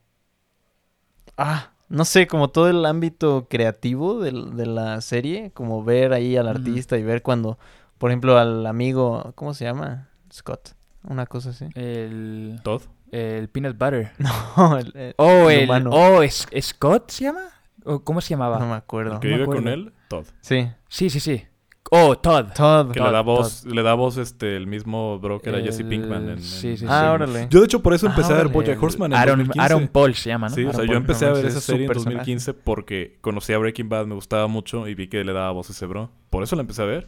[1.36, 4.32] Ah, no sé, como todo el ámbito creativo de,
[4.66, 5.50] la serie.
[5.52, 7.58] Como ver ahí al artista y ver cuando,
[7.96, 9.32] por ejemplo, al amigo.
[9.34, 10.08] ¿Cómo se llama?
[10.32, 10.74] Scott.
[11.08, 11.66] Una cosa así.
[11.74, 12.82] El, ¿Todd?
[13.12, 14.12] el Peanut Butter.
[14.56, 15.64] No, el, el- Oh, el el...
[15.64, 15.90] humano.
[15.92, 17.44] Oh, ¿es, ¿Scott se llama?
[17.84, 18.58] ¿O ¿Cómo se llamaba?
[18.58, 19.20] no me ¿El acuerdo.
[19.20, 19.92] que vive con él?
[20.08, 20.26] Todd.
[20.40, 20.68] Sí.
[20.88, 21.44] Sí, sí, sí.
[21.90, 22.48] Oh, Todd.
[22.54, 22.90] Todd.
[22.92, 25.84] Que le da Todd, voz, le da voz este, el mismo bro que era Jesse
[25.84, 26.28] Pinkman.
[26.28, 27.14] En, sí, en- sí, Ah, sí.
[27.14, 27.46] órale.
[27.48, 28.48] Yo de hecho por eso Ah, empecé a ver.
[28.48, 29.60] Bojack Horseman en Aaron, 2015.
[29.74, 30.54] Aaron Paul se llama, ¿no?
[30.54, 32.16] Sí, o sea, yo empecé a ver esa es serie en personaje.
[32.16, 35.70] 2015 porque conocí a Breaking Bad, me gustaba mucho y vi que le daba voz
[35.70, 36.10] a ese bro.
[36.28, 37.06] Por eso la empecé a ver.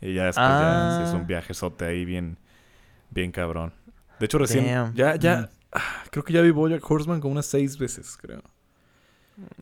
[0.00, 1.02] Y ya después ya Ah.
[1.02, 2.38] se hizo un viajezote ahí bien,
[3.12, 3.72] bien cabrón.
[4.18, 4.94] De hecho, recién, Damn.
[4.94, 5.48] ya, ya, Mm.
[5.72, 8.42] ah, creo que ya vi Bojack Horseman como unas seis veces, creo.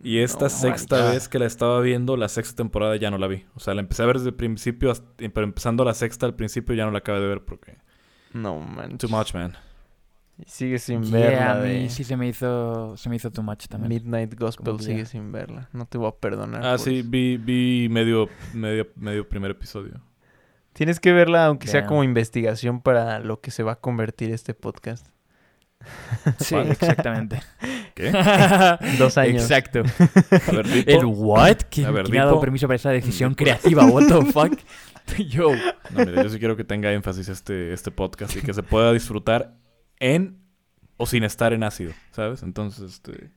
[0.03, 3.28] Y esta No sexta vez que la estaba viendo, la sexta temporada ya no la
[3.28, 3.44] vi.
[3.55, 6.34] O sea, la empecé a ver desde el principio, hasta- pero empezando la sexta al
[6.34, 7.78] principio ya no la acabé de ver porque...
[8.32, 8.98] No manches.
[8.98, 9.55] Too much, man.
[10.38, 13.30] Y sigue sin Yeah, verla a mí de sí se me hizo, se me hizo
[13.30, 13.90] too much también.
[13.90, 14.80] Midnight Gospel.
[14.80, 15.68] Sigue sin verla.
[15.72, 16.64] No te voy a perdonar.
[16.64, 17.09] Ah, por sí, eso.
[17.11, 20.01] vi, vi medio, medio, medio primer episodio.
[20.72, 21.88] Tienes que verla aunque sea Damn.
[21.88, 25.06] como investigación para lo que se va a convertir este podcast.
[26.38, 27.42] Sí, exactamente.
[27.94, 28.10] ¿Qué?
[28.98, 29.42] Dos años.
[29.42, 29.80] Exacto.
[30.48, 30.66] A ver.
[30.86, 31.58] ¿El what?
[31.70, 33.44] ¿Quién, A ver, quién ha dado permiso para esa decisión Dipo.
[33.44, 33.84] creativa?
[33.86, 34.58] What the fuck?
[35.28, 35.52] Yo.
[35.90, 38.92] No, mira, yo sí quiero que tenga énfasis este, este podcast y que se pueda
[38.92, 39.56] disfrutar
[39.98, 40.38] en
[40.96, 42.42] o sin estar en ácido, ¿sabes?
[42.42, 43.30] Entonces, este...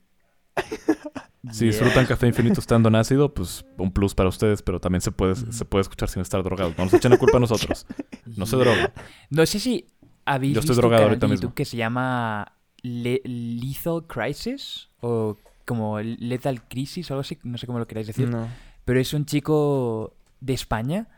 [1.52, 1.72] Si Yeah.
[1.72, 5.34] disfrutan Café Infinito estando en ácido, pues un plus para ustedes, pero también se puede,
[5.34, 6.76] se puede escuchar sin estar drogados.
[6.78, 7.86] No nos echen la culpa a nosotros.
[8.36, 8.88] No se droguen.
[9.30, 9.86] No sé si
[10.24, 11.42] habéis Yo estoy visto drogado un canal ahorita de mismo.
[11.42, 15.36] YouTube que se llama Le- Lethal Crisis o
[15.66, 18.28] como Lethal Crisis o algo así, no sé cómo lo queráis decir.
[18.28, 18.48] No.
[18.84, 21.08] Pero es un chico de España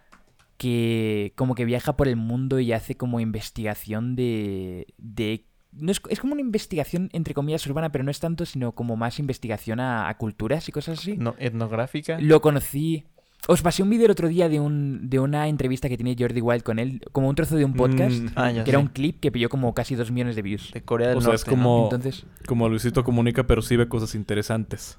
[0.56, 4.86] que como que viaja por el mundo y hace como investigación de...
[4.98, 5.45] de
[5.78, 8.96] no es, es como una investigación entre comillas urbana, pero no es tanto, sino como
[8.96, 11.16] más investigación a, a culturas y cosas así.
[11.16, 11.34] no.
[11.38, 12.18] ¿Etnográfica?
[12.20, 13.04] Lo conocí...
[13.48, 16.40] Os pasé un vídeo el otro día de, un, de una entrevista que tiene Jordi
[16.40, 18.88] Wild con él, como un trozo de un podcast, Mm, Ah, ya que era un
[18.88, 20.72] clip que pilló como casi dos millones de views.
[20.72, 21.42] De Corea del O sea, Norte.
[21.42, 21.84] es como- ¿no?
[21.84, 24.98] Entonces, como Luisito Comunica, pero sí ve cosas interesantes.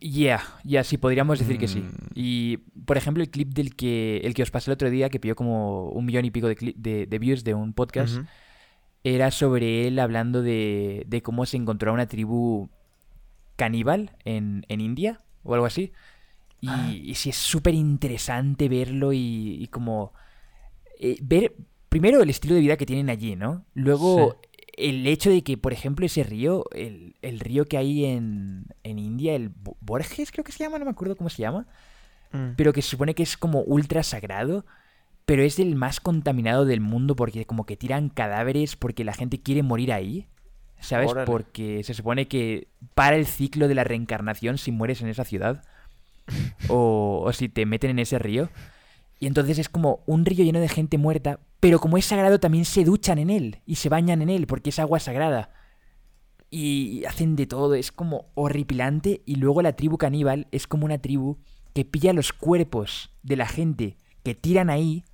[0.00, 1.80] yeah, ya sí, podríamos decir que sí.
[1.80, 1.90] Mm.
[2.14, 5.18] Y, por ejemplo, el clip del que, el que os pasé el otro día, que
[5.18, 8.18] pilló como un millón y pico de, de, de views de un podcast.
[9.04, 12.68] Era sobre él hablando de, de cómo se encontró a una tribu
[13.56, 15.92] caníbal en, en India o algo así.
[16.60, 16.90] Y, Ah.
[16.92, 20.12] y sí es súper interesante verlo y, y como
[20.98, 21.54] eh, ver
[21.90, 23.66] primero el estilo de vida que tienen allí, ¿no?
[23.74, 24.40] Luego
[24.76, 28.98] el hecho de que, por ejemplo, ese río, el, el río que hay en, en
[28.98, 31.66] India, el Bo- Borges creo que se llama, no me acuerdo cómo se llama,
[32.32, 32.54] Mm.
[32.56, 34.64] pero que se supone que es como ultra sagrado,
[35.26, 39.40] pero es el más contaminado del mundo porque como que tiran cadáveres porque la gente
[39.40, 40.26] quiere morir ahí,
[40.80, 41.10] ¿sabes?
[41.10, 41.26] Órale.
[41.26, 45.64] Porque se supone que para el ciclo de la reencarnación si mueres en esa ciudad
[46.68, 48.50] o, o si te meten en ese río.
[49.20, 52.66] Y entonces es como un río lleno de gente muerta, pero como es sagrado también
[52.66, 55.50] se duchan en él y se bañan en él porque es agua sagrada.
[56.50, 59.22] Y hacen de todo, es como horripilante.
[59.24, 61.38] Y luego la tribu caníbal es como una tribu
[61.72, 65.04] que pilla los cuerpos de la gente que tiran ahí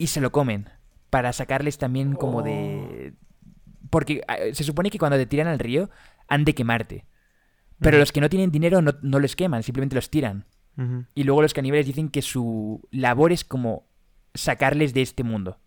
[0.00, 0.70] y se lo comen.
[1.10, 3.12] Para sacarles también como de...
[3.90, 5.90] Porque eh, se supone que cuando te tiran al río
[6.26, 7.04] han de quemarte.
[7.80, 10.46] Pero los que no tienen dinero no, no los queman, simplemente los tiran.
[11.14, 13.86] Y luego los caníbales dicen que su labor es como
[14.32, 15.58] sacarles de este mundo,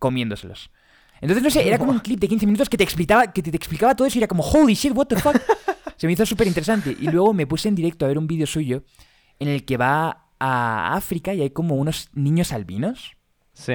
[0.00, 0.72] comiéndoselos.
[1.20, 3.52] Entonces, no sé, era como un clip de 15 minutos que te explicaba, que te,
[3.52, 5.36] te explicaba todo eso y era como, holy shit, what the fuck.
[5.96, 6.96] Se me hizo súper interesante.
[6.98, 8.82] Y luego me puse en directo a ver un vídeo suyo
[9.38, 13.16] en el que va a África y hay como unos niños albinos
[13.54, 13.74] Sí.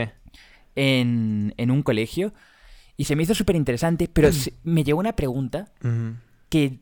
[0.75, 2.33] en, en un colegio.
[2.97, 5.71] Y se me hizo súper interesante, pero se- me llegó una pregunta
[6.49, 6.79] que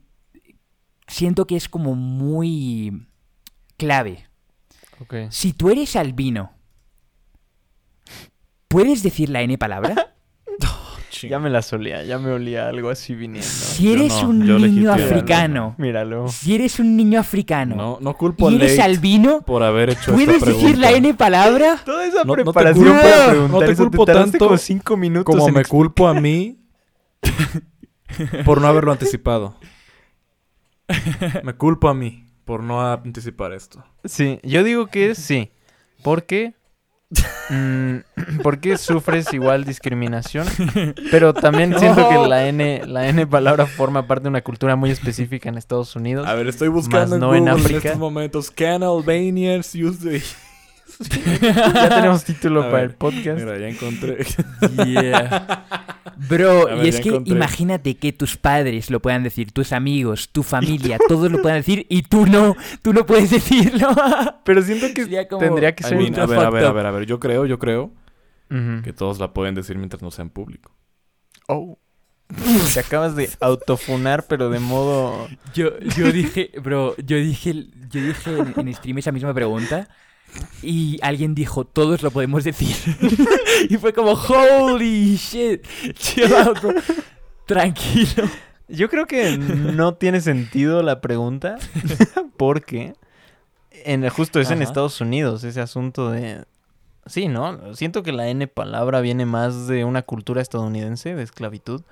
[1.07, 3.07] siento que es como muy
[3.77, 4.25] clave.
[4.99, 5.13] Ok.
[5.29, 6.51] Si tú eres albino,
[8.67, 10.15] ¿puedes decir la N palabra?
[11.29, 13.47] Ya me la solía, ya me olía algo así viniendo.
[13.49, 16.27] Si eres no, un niño africano, Míralo.
[16.27, 19.91] si eres un niño africano No, no culpo a y eres Late albino, por haber
[19.91, 21.77] hecho ¿puedes esta decir la N palabra?
[21.85, 25.33] Toda esa No- no te preparación culpo- para no te culpo tanto como cinco minutos
[25.35, 26.59] Como en me culpo a mí
[28.45, 29.55] por no haberlo anticipado.
[31.43, 33.83] Me culpo a mí por no anticipar esto.
[34.05, 35.51] Sí, yo digo que sí.
[38.43, 38.73] ¿Por qué?
[38.73, 40.45] Mm, sufres igual discriminación,
[41.11, 44.91] pero también siento que la N, la N palabra forma parte de una cultura muy
[44.91, 46.27] específica en Estados Unidos.
[46.27, 47.77] A ver, estoy buscando en no en Google en, África.
[47.77, 48.51] estos momentos.
[48.51, 50.21] Can Albanians use the...
[51.73, 53.39] Ya tenemos título A para ver, el podcast.
[53.39, 54.25] Mira, ya encontré.
[56.30, 57.34] Bro, y es que encontré.
[57.34, 61.86] imagínate que tus padres lo puedan decir, tus amigos, tu familia, todos lo puedan decir
[61.89, 63.89] y tú no, tú no puedes decirlo.
[64.43, 65.97] Pero siento que como- tendría que I ser...
[65.97, 67.05] mean, ultra a ver, a ver, a ver, a ver.
[67.05, 67.91] Yo creo, yo creo
[68.84, 70.71] que todos la pueden decir mientras no sea en público.
[71.47, 71.78] Oh.
[72.73, 75.28] Te acabas de autofunar, pero de modo...
[75.53, 77.53] Yo, yo dije, bro, yo dije,
[77.89, 79.88] yo dije en, en stream esa misma pregunta
[80.61, 82.75] y alguien dijo, todos lo podemos decir.
[83.69, 86.73] y fue como, holy shit, chill out, bro.
[87.45, 88.30] Tranquilo.
[88.67, 91.57] Yo creo que no tiene sentido la pregunta
[92.38, 92.95] porque
[93.71, 94.61] en, justo es en.
[94.61, 96.43] Estados Unidos ese asunto de...
[97.05, 97.73] Sí, ¿no?
[97.73, 101.84] Siento que la N palabra viene más de una cultura estadounidense de esclavitud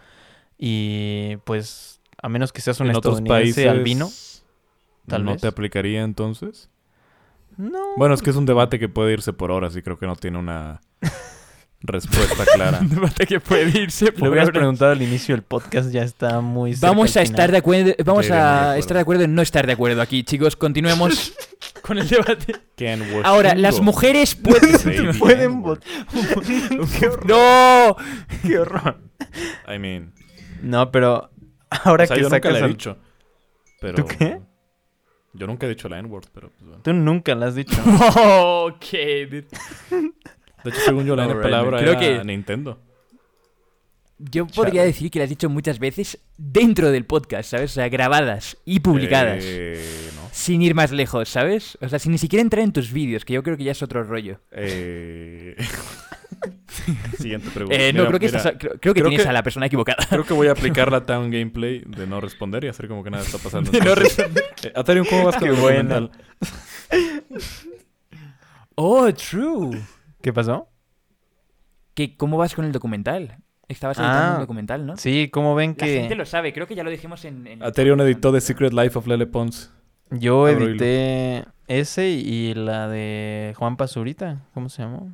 [0.58, 4.10] y pues a menos que seas un en otros estadounidense países albino,
[5.08, 5.42] tal no vez.
[5.42, 6.70] te aplicaría entonces.
[7.58, 7.80] No.
[7.97, 10.16] Bueno, es que es un debate que puede irse por horas y creo que no
[10.16, 10.82] tiene una
[11.82, 12.80] respuesta clara.
[12.80, 14.60] Un debate que puede irse Le por hubieras ahora.
[14.60, 18.26] preguntado al inicio del podcast, ya está muy cerca Vamos a estar de acuerdo, vamos
[18.26, 18.70] Sí, de acuerdo.
[18.72, 20.56] a estar de acuerdo en no estar de acuerdo aquí, chicos.
[20.56, 21.34] Continuemos
[21.82, 22.56] con el debate.
[22.76, 25.84] Ken Ahora, las mujeres pueden votar.
[27.26, 27.95] No.
[28.41, 28.99] Qué horror.
[29.74, 30.14] I mean,
[30.62, 31.30] No, pero
[31.70, 32.97] ahora o sea, que yo nunca sacas la he al- dicho.
[33.82, 34.39] Pero, ¿Tú qué?
[35.38, 36.82] Yo nunca he dicho la N-word, pero pues, bueno.
[36.84, 37.76] Tú nunca la has dicho.
[38.66, 38.92] ok.
[38.92, 39.44] De
[40.66, 42.80] hecho, según yo, la N palabra creo era que- Nintendo.
[44.18, 44.86] Yo podría Chale.
[44.88, 47.72] decir que las has dicho muchas veces dentro del podcast, ¿sabes?
[47.72, 49.44] O sea, grabadas y publicadas.
[49.46, 50.30] Eh, no.
[50.32, 51.78] Sin ir más lejos, ¿sabes?
[51.82, 53.84] O sea, sin ni siquiera entrar en tus vídeos, que yo creo que ya es
[53.84, 54.40] otro rollo.
[54.52, 55.58] Eh...
[57.18, 57.76] Siguiente pregunta.
[57.76, 59.66] Eh, no, Mira, creo que, mira, creo, creo que creo tienes que- a la persona
[59.66, 60.06] equivocada.
[60.10, 63.10] Creo que voy a aplicar la Town Gameplay de no responder y hacer como que
[63.12, 63.72] nada está pasando.
[63.72, 63.94] De no
[64.64, 64.72] eh,
[65.10, 66.12] ¿cómo vas con Qué el documental?
[68.76, 69.82] Oh, true.
[70.22, 70.68] ¿Qué pasó?
[71.94, 73.38] ¿Qué, ¿Cómo vas con el documental?
[73.68, 74.98] Estabas editando Ah, un documental, ¿no?
[74.98, 77.48] Sí, como ven La gente que lo sabe, creo que ya lo dijimos en...
[77.48, 79.72] en- Aterium editó The Secret Life of Lele Pons.
[80.12, 85.12] yo Abro edité ese y la de Juan Pazurita, ¿cómo se llamó?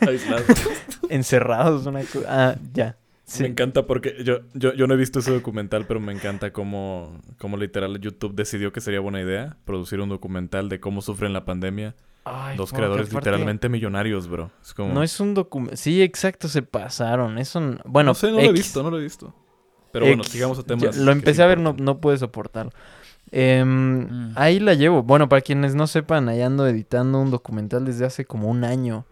[0.00, 0.44] Aislado.
[1.08, 2.00] Encerrados, una.
[2.28, 2.96] Ah, ya.
[3.24, 3.42] Sí.
[3.42, 7.20] Me encanta porque yo, yo, yo no he visto ese documental, pero me encanta cómo,
[7.38, 11.44] cómo literal YouTube decidió que sería buena idea producir un documental de cómo sufren la
[11.44, 11.94] pandemia
[12.24, 14.50] Ay, dos creadores literalmente millonarios, bro.
[14.62, 14.94] Es como...
[14.94, 15.76] No es un documental.
[15.76, 17.36] Sí, exacto, se pasaron.
[17.38, 19.34] Eso, n- bueno, no sé, no lo he visto, no lo he visto.
[19.92, 20.96] Pero bueno, sigamos a Yo temas.
[20.96, 22.72] lo empecé a ver, no, no pude soportarlo.
[23.30, 24.32] Em, Mm.
[24.36, 25.02] Ahí la llevo.
[25.02, 29.04] Bueno, para quienes no sepan, ahí ando editando un documental desde hace como un año.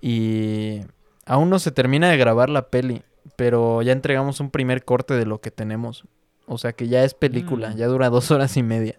[0.00, 0.80] Y
[1.26, 3.02] aún no se termina de grabar la peli.
[3.36, 6.04] Pero ya entregamos un primer corte de lo que tenemos.
[6.46, 7.70] O sea que ya es película.
[7.70, 7.76] Mm.
[7.76, 8.96] Ya dura dos horas y media.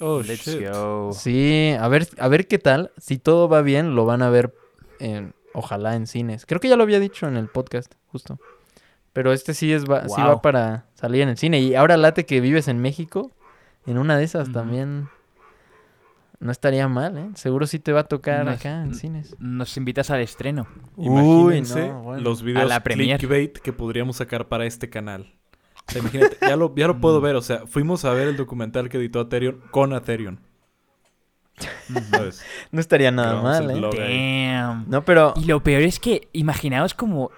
[0.00, 0.68] Oh, Let's shit.
[0.68, 1.12] go.
[1.12, 2.90] Sí, a ver, a ver qué tal.
[2.96, 4.52] Si todo va bien, lo van a ver
[4.98, 6.44] en, ojalá en cines.
[6.44, 8.40] Creo que ya lo había dicho en el podcast, justo.
[9.12, 11.60] Pero este sí es va, sí va para salir en el cine.
[11.60, 13.30] Y ahora late que vives en México,
[13.86, 15.08] en una de esas también
[16.42, 17.30] no estaría mal, ¿eh?
[17.34, 19.36] Seguro sí te va a tocar acá en cines.
[19.38, 20.66] Nos invitas al estreno.
[20.96, 22.22] Imagínense Uy, no, bueno.
[22.22, 23.16] los videos la premier.
[23.18, 25.34] clickbait que podríamos sacar para este canal.
[25.88, 27.36] O sea, imagínate, ya lo, ya lo puedo ver.
[27.36, 30.40] O sea, fuimos a ver el documental que editó Aterion con Aterion.
[32.10, 32.44] ¿Sabes?
[32.72, 34.58] No estaría nada mal, ¿eh?
[34.58, 34.86] Damn.
[34.88, 37.30] No, pero Y lo peor es que, imaginaos como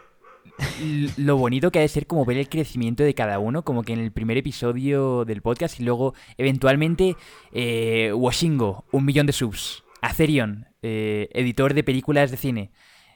[1.16, 3.92] lo bonito que ha de ser como ver el crecimiento de cada uno, como que
[3.92, 7.16] en el primer episodio del podcast y luego eventualmente
[7.52, 12.70] eh, Washingo, un millón de subs, Acerion, eh, editor de películas de cine,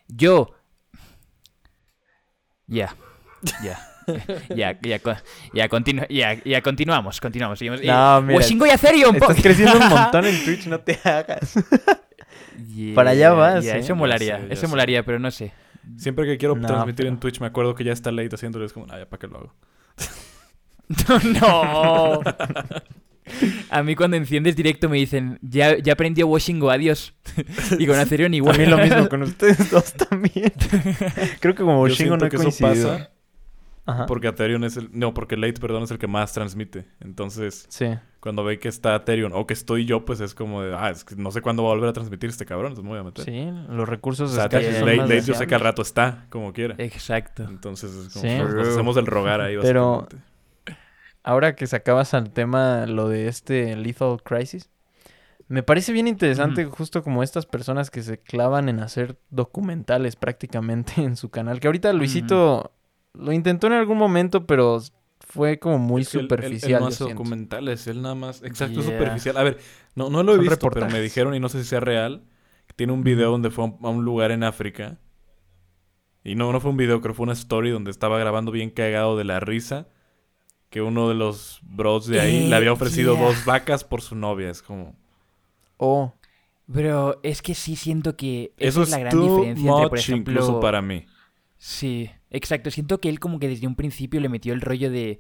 [0.09, 0.55] yo...
[2.67, 2.95] Ya,
[3.63, 3.79] ya.
[4.49, 4.99] Ya, ya,
[5.53, 7.59] ya, continu- ya, ya continuamos, continuamos.
[7.59, 7.83] seguimos.
[7.83, 9.15] Eh, No, mira, Washingo y Acerion.
[9.15, 11.53] estás creciendo un montón en Twitch, no te hagas.
[12.75, 13.81] Yeah, Para allá vas, yeah, ¿eh?
[13.81, 14.67] Eso molaría, sé, eso sé.
[14.69, 15.53] molaría, pero no sé.
[15.97, 18.65] Siempre que quiero No, transmitir pero- en Twitch, me acuerdo que ya está late haciéndolo.
[18.65, 19.55] Es como, ah, ya, ¿para qué lo hago?
[21.41, 22.21] no.
[23.71, 27.15] A mí cuando enciendes directo me dicen, ya, ya aprendió Washingo, adiós.
[27.79, 28.57] y con Aterion igual.
[28.57, 30.53] También lo mismo con ustedes dos también.
[31.41, 33.11] Creo que como siento no que eso pasa
[33.89, 34.07] Ajá.
[34.07, 34.91] porque Aterion es el...
[34.93, 36.87] No, porque Late, perdón, es el que más transmite.
[37.01, 37.87] Entonces, Sí.
[38.21, 40.75] cuando ve que está Aterion o que estoy yo, pues es como de...
[40.77, 42.91] Ah, es que no sé cuándo va a volver a transmitir este cabrón, entonces me
[42.91, 43.25] voy a meter.
[43.25, 46.53] Sí, los recursos O sea, escasos Late, Late yo sé que al rato está, como
[46.53, 46.75] quiera.
[46.79, 47.45] Exacto.
[47.45, 48.39] Entonces, es como, Sí.
[48.39, 50.07] nos, hacemos el rogar ahí, Pero-.
[51.23, 54.71] Ahora que sacabas al tema lo de este Lethal Crisis,
[55.49, 60.93] me parece bien interesante justo como estas personas que se clavan en hacer documentales prácticamente
[61.03, 61.61] en su canal.
[61.61, 62.73] Que ahorita Luisito
[63.19, 64.81] lo intentó en algún momento, pero
[65.21, 66.73] fue como muy Es que él- él- superficial.
[66.73, 68.43] Él, no hace documentales, él nada más.
[68.43, 68.91] Exacto, Yeah.
[68.93, 69.37] superficial.
[69.37, 69.59] A ver,
[69.95, 72.23] no, no lo he Son visto, pero me dijeron, y no sé si sea real,
[72.67, 74.99] que tiene un video donde fue a un, lugar en África.
[76.25, 78.71] Y no, no fue un video, creo que fue una story donde estaba grabando bien
[78.71, 79.89] cagado de la risa.
[80.71, 83.25] Que uno de los bros de ahí Eh, le había ofrecido yeah.
[83.25, 84.51] dos vacas por su novia.
[84.51, 84.97] Es como.
[85.79, 86.15] Oh,
[86.71, 89.99] Pero es que sí siento que Eso esa es es la gran diferencia entre, por
[89.99, 90.33] ejemplo...
[90.35, 91.07] incluso para mí.
[91.57, 92.71] Sí, exacto.
[92.71, 95.19] Siento que él como que desde un principio le metió el rollo de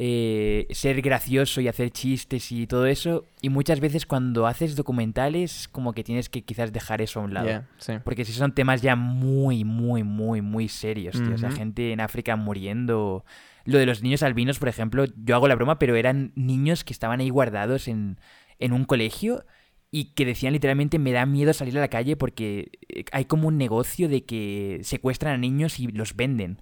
[0.00, 3.26] eh, ser gracioso y hacer chistes y todo eso.
[3.40, 7.34] Y muchas veces cuando haces documentales como que tienes que quizás dejar eso a un
[7.34, 7.48] lado.
[7.48, 7.94] ya, sí.
[8.04, 11.34] Porque si son temas ya muy, muy, muy, muy serios, tío.
[11.34, 13.24] O sea, gente en África muriendo.
[13.64, 16.92] Lo de los niños albinos, por ejemplo, yo hago la broma, pero eran niños que
[16.92, 18.18] estaban ahí guardados en,
[18.58, 19.44] en un colegio
[19.90, 23.48] y que decían literalmente me da miedo salir a la calle porque eh, hay como
[23.48, 26.60] un negocio de que secuestran a niños y los venden.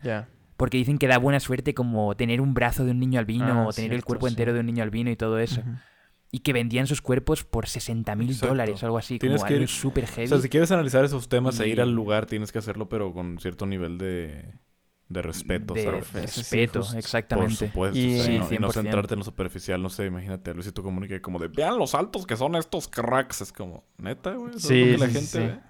[0.57, 3.67] Porque dicen que da buena suerte como tener un brazo de un niño albino Ah,
[3.67, 4.33] o tener el cuerpo sí.
[4.33, 5.63] entero de un niño albino y todo eso.
[6.33, 9.19] Y que vendían sus cuerpos por 60 mil dólares o algo así.
[9.19, 10.27] Tienes como que algo ir- súper O heavy.
[10.29, 13.39] sea, si quieres analizar esos temas e ir al lugar, tienes que hacerlo, pero con
[13.39, 14.55] cierto nivel de,
[15.09, 16.07] de respeto, de ¿sabes?
[16.09, 16.93] Sí, respeto, justo.
[16.95, 17.55] Por exactamente.
[17.55, 18.73] supuesto, Y- o sea, Sí, no, y no 100%.
[18.73, 22.27] centrarte en lo superficial, no sé, imagínate a Luisito Comunica como de, vean los altos
[22.27, 25.61] que son estos cracks, es como, neta, güey, Sí, es la sí, gente ve.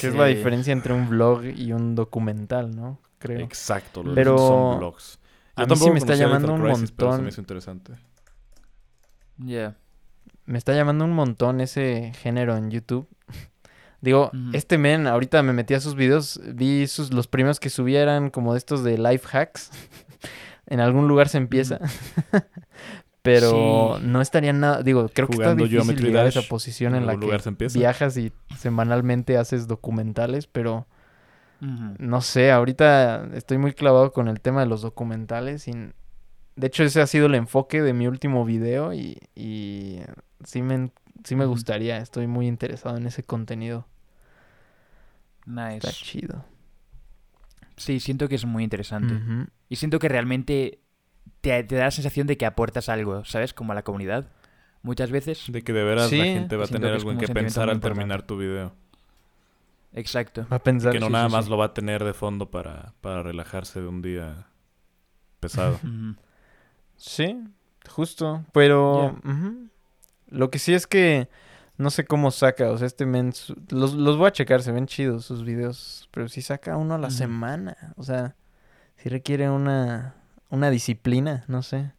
[0.00, 3.00] Que es la diferencia entre un vlog y un documental, ¿no?
[3.18, 3.40] Creo.
[3.40, 5.18] Exacto, los Pero son blogs.
[5.56, 7.24] a mí sí me está llamando un Crisis, pero montón.
[7.24, 7.94] me hizo interesante.
[9.38, 9.76] Ya.
[10.44, 13.08] Me está llamando un montón ese género en YouTube.
[14.02, 18.02] Digo, este men, ahorita me metí a sus videos, vi sus, los primeros que subía
[18.02, 19.70] eran como de estos de life hacks.
[20.66, 21.78] en algún lugar se empieza.
[23.22, 24.06] Pero Sí.
[24.08, 27.06] no estaría nada, digo, creo que está difícil Geometry llegar a esa posición en En
[27.06, 27.78] la lugar que se empieza.
[27.78, 30.86] viajas y semanalmente haces documentales, pero
[31.60, 35.72] no sé, ahorita estoy muy clavado con el tema de los documentales y
[36.56, 40.00] de hecho ese ha sido el enfoque de mi último video y, y
[40.42, 40.90] sí me,
[41.22, 43.86] sí me gustaría, estoy muy interesado en ese contenido.
[45.46, 45.76] Nice.
[45.76, 46.44] Está chido.
[47.76, 49.14] Sí, siento que es muy interesante.
[49.68, 50.80] Y siento que realmente
[51.40, 53.54] te, te da la sensación de que aportas algo, ¿sabes?
[53.54, 54.30] Como a la comunidad.
[54.82, 55.44] Muchas veces.
[55.48, 57.70] De que de veras Sí, la gente va a tener que algo en que pensar
[57.70, 58.74] al terminar tu video.
[59.92, 60.46] Exacto.
[60.50, 60.92] Va a pensar.
[60.92, 61.50] Que no sí, nada sí, más sí.
[61.50, 64.46] lo va a tener de fondo para, para relajarse de un día
[65.40, 65.78] pesado.
[66.96, 67.36] Sí,
[67.88, 68.44] justo.
[68.52, 69.18] Pero
[70.28, 71.28] lo que sí es que
[71.82, 72.70] no sé cómo saca.
[72.70, 73.32] O sea, este men.
[73.32, 76.08] su- Los, los voy a checar, se ven chidos sus videos.
[76.12, 77.92] Pero sí saca uno a la semana.
[77.96, 78.36] O sea,
[78.96, 80.14] sí requiere una,
[80.48, 81.92] una disciplina, no sé.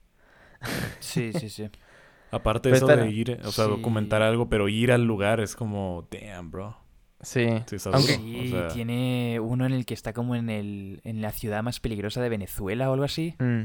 [0.99, 1.69] Sí, sí, sí.
[2.31, 3.69] Aparte Pero eso de ir, o sea, sí.
[3.71, 6.75] documentar algo, pero ir al lugar es como, damn, bro.
[7.21, 7.45] Sí.
[7.67, 11.21] Sí, Aunque- Sí, o sea, tiene uno en el que está como en el en
[11.21, 13.35] la ciudad más peligrosa de Venezuela o algo así.
[13.39, 13.63] Mm.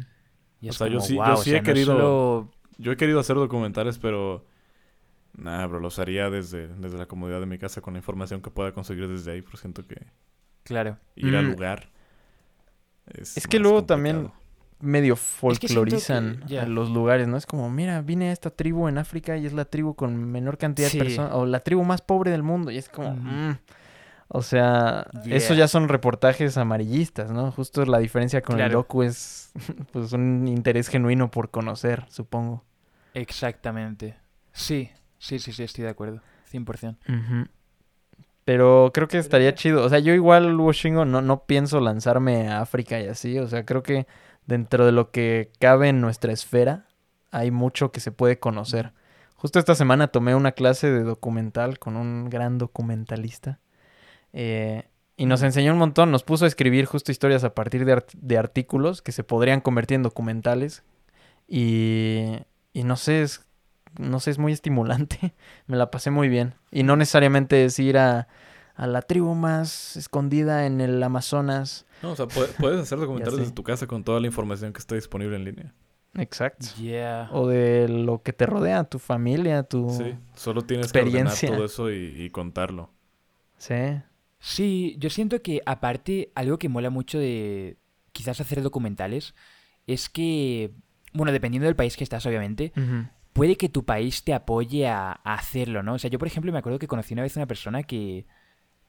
[0.60, 2.96] Y O es sea, yo como, sí- yo sí he no querido- solo- Yo he
[2.96, 4.44] querido hacer documentales, pero...
[5.38, 8.50] Nah, bro, los haría desde, desde la comodidad de mi casa con la información que
[8.50, 9.96] pueda conseguir desde ahí, pero siento que
[10.64, 10.98] Claro.
[11.16, 11.50] ir al Mm.
[11.50, 11.88] lugar
[13.06, 14.30] es Es que más luego también
[14.80, 17.36] medio que- folclorizan a los lugares, ¿no?
[17.36, 20.58] Es como, mira, vine a esta tribu en África y es la tribu con menor
[20.58, 20.98] cantidad Sí.
[20.98, 23.58] de personas, o la tribu más pobre del mundo, y es como, mm.
[24.28, 25.36] o sea, Yeah.
[25.36, 27.50] eso ya son reportajes amarillistas, ¿no?
[27.52, 29.52] Justo la diferencia con el docu es,
[29.92, 32.62] pues, un interés genuino por conocer, supongo.
[33.14, 34.16] Exactamente.
[34.52, 36.20] Sí, sí, sí, sí, estoy de acuerdo.
[36.46, 36.98] 100%.
[37.08, 37.46] Ujú.
[38.44, 39.84] Pero creo que estaría chido.
[39.84, 43.38] O sea, yo igual, Washingo, no, no pienso lanzarme a África y así.
[43.38, 44.06] O sea, creo que
[44.46, 46.86] dentro de lo que cabe en nuestra esfera,
[47.30, 48.92] hay mucho que se puede conocer.
[49.36, 53.58] Justo esta semana tomé una clase de documental con un gran documentalista.
[54.32, 54.84] eh,
[55.16, 56.10] y nos enseñó un montón.
[56.12, 59.60] Nos puso a escribir justo historias a partir de, art- de artículos que se podrían
[59.60, 60.84] convertir en documentales.
[61.48, 62.36] Y,
[62.72, 63.46] y no sé, es,
[63.98, 65.34] no sé, es muy estimulante.
[65.66, 66.54] Me la pasé muy bien.
[66.70, 68.28] Y no necesariamente es ir a,
[68.74, 71.86] a la tribu más escondida en el Amazonas.
[72.02, 73.40] No, o sea, puedes, puedes hacer documentales sé.
[73.40, 75.74] desde tu casa con toda la información que está disponible en línea.
[76.14, 76.66] Exacto.
[76.80, 77.28] Yeah.
[77.32, 79.90] O de lo que te rodea, tu familia, tu...
[79.90, 82.90] Sí, solo tienes que ordenar todo eso y, y contarlo.
[83.58, 84.00] Sí.
[84.40, 87.76] Sí, yo siento que aparte algo que mola mucho de
[88.12, 89.34] quizás hacer documentales
[89.86, 90.72] es que,
[91.12, 93.08] bueno, dependiendo del país que estás, obviamente, Ujú.
[93.32, 95.94] Puede que tu país te apoye a, a hacerlo, ¿no?
[95.94, 98.26] O sea, yo, por ejemplo, me acuerdo que conocí una vez una persona que,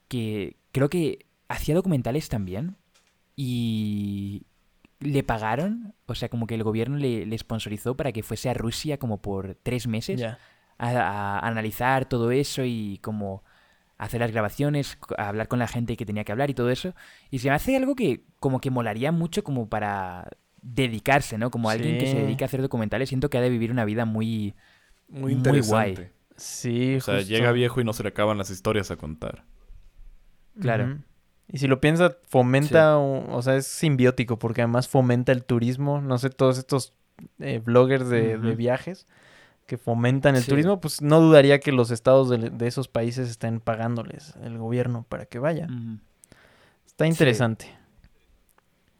[0.07, 2.77] que creo que hacía documentales también
[3.35, 4.45] y
[4.99, 8.53] le pagaron, o sea, como que el gobierno le, le sponsorizó para que fuese a
[8.53, 10.37] Rusia como por tres meses a,
[10.77, 13.43] a analizar todo eso y como
[13.97, 16.95] hacer las grabaciones, a hablar con la gente que tenía que hablar y todo eso.
[17.29, 20.29] Y se me hace algo que como que molaría mucho como para
[20.61, 21.51] dedicarse, ¿no?
[21.51, 22.17] Como alguien que se Sí.
[22.17, 24.55] dedica a hacer documentales, siento que ha de vivir una vida muy...
[25.07, 26.01] Muy Muy interesante.
[26.01, 26.09] guay.
[26.37, 27.29] Sí, O sea, justo.
[27.29, 29.43] llega viejo y no se le acaban las historias a contar.
[30.61, 30.99] Claro.
[31.51, 35.99] Y si lo piensas, fomenta, o, o sea, es simbiótico porque además fomenta el turismo.
[36.01, 36.93] No sé, todos estos
[37.39, 39.07] eh, bloggers de, viajes
[39.65, 40.49] que fomentan el Sí.
[40.49, 45.05] turismo, pues no dudaría que los estados de, de esos países estén pagándoles el gobierno
[45.09, 46.01] para que vayan.
[46.85, 47.75] Está interesante.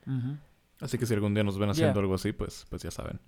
[0.07, 0.38] ujú.
[0.82, 1.71] Así que si algún día nos ven Ya.
[1.71, 3.19] haciendo algo así, pues, pues ya saben.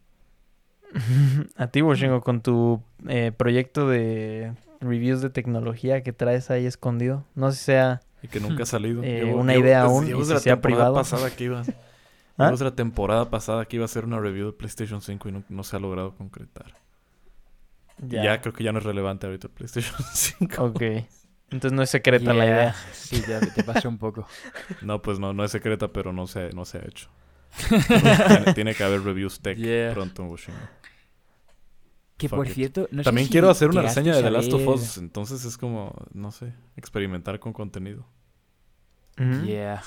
[1.55, 7.25] A ti, Boshengo, con tu eh, proyecto de reviews de tecnología que traes ahí escondido.
[7.35, 8.01] No sé si sea...
[8.23, 9.01] Y que nunca ha salido.
[9.03, 10.93] Eh, una idea aún, y si sea la temporada privado.
[10.95, 11.63] pasada que iba...
[12.37, 12.49] ¿Ah?
[12.49, 15.43] llevo la temporada pasada que iba a hacer una review de PlayStation 5 y no,
[15.49, 16.73] no se ha logrado concretar.
[18.01, 20.63] Y ya creo que ya no es relevante ahorita el PlayStation 5.
[20.63, 20.81] Ok.
[21.51, 22.55] Entonces no es secreta la Yeah.
[22.55, 22.75] idea.
[22.93, 24.25] Sí, ya te pasó un poco.
[24.81, 27.09] No, pues no, no es secreta, pero no se, no se ha hecho.
[27.87, 29.93] tiene, tiene que haber reviews tech Yeah.
[29.93, 30.57] pronto, Bushingo.
[32.17, 32.53] Que Fuck por it.
[32.53, 35.43] cierto, no sé También si quiero hacer una reseña de The Last of Us, entonces
[35.43, 38.05] es como, no sé, experimentar con contenido.
[39.45, 39.81] Yeah.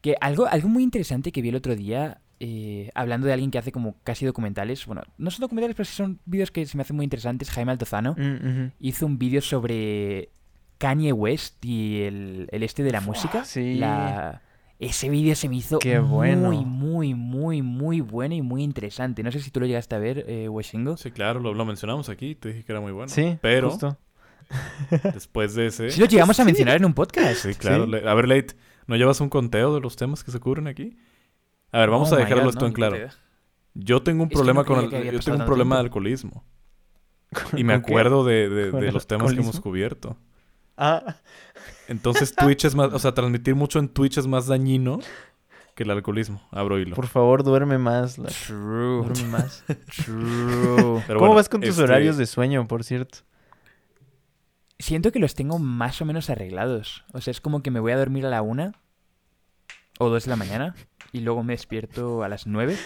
[0.00, 3.58] Que algo, algo muy interesante que vi el otro día, eh, hablando de alguien que
[3.58, 6.82] hace como casi documentales, bueno, no son documentales, pero sí son vídeos que se me
[6.82, 10.30] hacen muy interesantes, Jaime Altozano, Mm, hizo un vídeo sobre
[10.78, 13.44] Kanye West y el, el este de la música.
[13.44, 13.74] sí.
[13.76, 14.42] La-
[14.82, 16.50] Ese vídeo se me hizo Qué bueno.
[16.50, 19.22] muy, muy, muy, muy bueno y muy interesante.
[19.22, 20.96] No sé si tú lo llegaste a ver, eh, Weshingo.
[20.96, 23.08] Sí, claro, lo, lo mencionamos aquí, te dije que era muy bueno.
[23.08, 23.96] Sí, pero justo.
[25.14, 25.90] después de ese...
[25.90, 27.36] Sí lo llegamos a mencionar en un podcast.
[27.46, 27.86] Sí, claro.
[27.86, 27.94] Sí.
[28.06, 28.54] A ver, Late,
[28.88, 30.96] ¿no llevas un conteo de los temas que se cubren aquí?
[31.70, 32.96] A ver, vamos Oh a dejarlo God, esto no, en claro.
[33.74, 36.44] Yo tengo un Es problema no con el, yo tengo un problema de alcoholismo.
[37.56, 40.18] Y me acuerdo de, de- ¿Con de el los temas que hemos cubierto.
[40.76, 41.16] Ah,
[41.88, 44.98] Entonces Twitch es más, o sea, transmitir mucho en Twitch es más dañino
[45.74, 46.42] que el alcoholismo.
[46.50, 46.94] Abro hilo.
[46.96, 48.18] por favor, duerme más.
[48.18, 49.04] la- True.
[49.06, 49.64] Duerme más.
[50.04, 51.02] True.
[51.06, 53.18] Pero ¿Cómo bueno, vas con tus este, horarios de sueño, por cierto?
[54.78, 57.04] Siento que los tengo más o menos arreglados.
[57.12, 58.72] O sea, es como que me voy a dormir a la una
[59.98, 60.74] o dos de la mañana
[61.12, 62.76] y luego me despierto a las nueve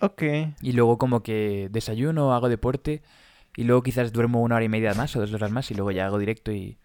[0.00, 0.22] Ok.
[0.62, 3.02] y luego como que desayuno, hago deporte
[3.56, 5.90] y luego quizás duermo una hora y media más o dos horas más y luego
[5.90, 6.78] ya hago directo y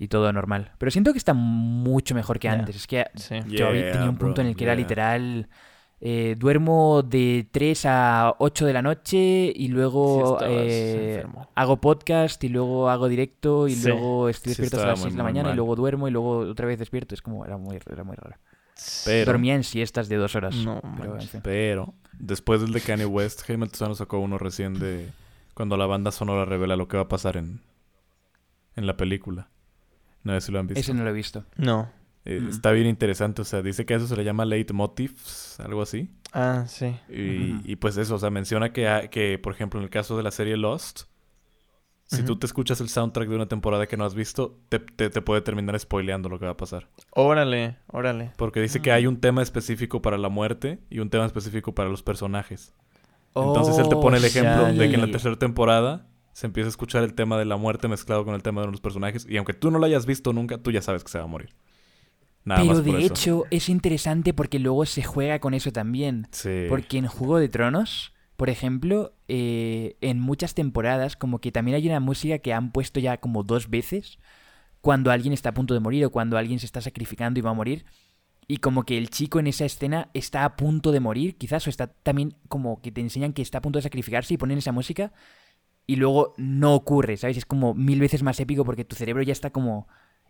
[0.00, 0.72] y todo normal.
[0.78, 2.74] Pero siento que está mucho mejor que antes.
[2.74, 3.36] Es que Sí.
[3.48, 5.48] yo había- Yeah, tenía un punto bro, en el que era literal
[6.00, 11.22] eh, duermo de 3 a 8 de la noche y luego eh,
[11.54, 13.86] hago podcast y luego hago directo y Sí.
[13.88, 16.38] luego estoy despierto hasta las muy, 6 de la mañana y luego duermo y luego
[16.38, 17.14] otra vez despierto.
[17.14, 18.36] Es como, era muy, era muy raro.
[19.04, 20.54] Pero, Dormía en siestas de dos horas.
[20.56, 21.30] No, pero, en manches.
[21.32, 21.40] fin.
[21.44, 25.10] pero, después del de Kanye West, Jaime Altozano sacó uno recién de
[25.52, 27.60] cuando la banda sonora revela lo que va a pasar en,
[28.74, 29.48] en la película.
[30.22, 30.80] No sé si lo han visto.
[30.80, 31.44] Ese no lo he visto.
[31.56, 31.88] No.
[32.24, 32.48] Eh, Mm.
[32.50, 36.10] Está bien interesante, o sea, dice que a eso se le llama leitmotifs, algo así.
[36.32, 36.94] Ah, sí.
[37.08, 40.16] Y, y pues eso, o sea, menciona que, ha- que, por ejemplo, en el caso
[40.16, 41.02] de la serie Lost,
[42.06, 45.10] si tú te escuchas el soundtrack de una temporada que no has visto, te, te-
[45.10, 46.88] te puede terminar spoileando lo que va a pasar.
[47.12, 48.32] Órale, órale.
[48.36, 51.88] Porque dice que hay un tema específico para la muerte y un tema específico para
[51.88, 52.74] los personajes.
[53.32, 56.68] Entonces él te pone el Oh, ejemplo de que en la tercera temporada se empieza
[56.68, 59.26] a escuchar el tema de la muerte mezclado con el tema de los personajes.
[59.28, 61.28] Y aunque tú no lo hayas visto nunca, tú ya sabes que se va a
[61.28, 61.50] morir.
[62.44, 63.14] Nada Pero más por de eso.
[63.14, 66.26] hecho es interesante porque luego se juega con eso también.
[66.30, 66.66] Sí.
[66.68, 71.86] Porque en Juego de Tronos, por ejemplo, eh, en muchas temporadas, como que también hay
[71.86, 74.18] una música que han puesto ya como dos veces
[74.80, 77.50] cuando alguien está a punto de morir o cuando alguien se está sacrificando y va
[77.50, 77.84] a morir.
[78.48, 81.70] Y como que el chico en esa escena está a punto de morir, quizás, o
[81.70, 84.72] está también como que te enseñan que está a punto de sacrificarse y ponen esa
[84.72, 85.12] música
[85.86, 87.36] y luego no ocurre, ¿sabes?
[87.36, 89.88] Es como mil veces más épico porque tu cerebro ya está como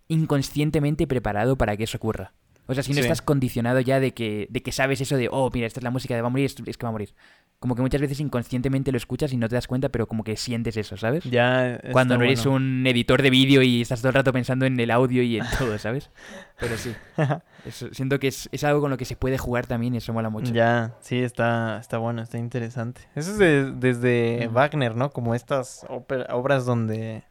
[0.08, 2.32] inconscientemente preparado para que eso ocurra.
[2.70, 3.00] O sea, si no Sí.
[3.02, 5.90] estás condicionado ya de que, de que sabes eso de, oh, mira, esta es la
[5.90, 7.14] música de va a morir, es, que va a morir.
[7.58, 10.36] Como que muchas veces inconscientemente lo escuchas y no te das cuenta, pero como que
[10.36, 11.24] sientes eso, ¿sabes?
[11.24, 11.80] Ya.
[11.92, 12.56] Cuando no eres bueno.
[12.56, 15.44] un editor de vídeo y estás todo el rato pensando en el audio y en
[15.58, 16.10] todo, ¿sabes?
[16.58, 16.94] Pero sí.
[17.66, 20.12] Eso- siento que es, es algo con lo que se puede jugar también y eso
[20.14, 20.54] mola mucho.
[20.54, 23.02] Ya, sí, está, está bueno, está interesante.
[23.16, 24.48] Eso es de- desde.
[24.48, 25.10] Wagner, ¿no?
[25.10, 27.24] Como estas ópera- obras donde...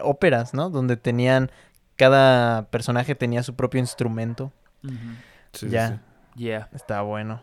[0.00, 0.70] Óperas, ¿no?
[0.70, 1.50] Donde tenían...
[1.96, 4.52] Cada personaje tenía su propio instrumento.
[4.86, 4.96] Ujú.
[5.52, 6.02] Sí, sí, ya,
[6.36, 6.68] Yeah.
[6.74, 7.42] está bueno.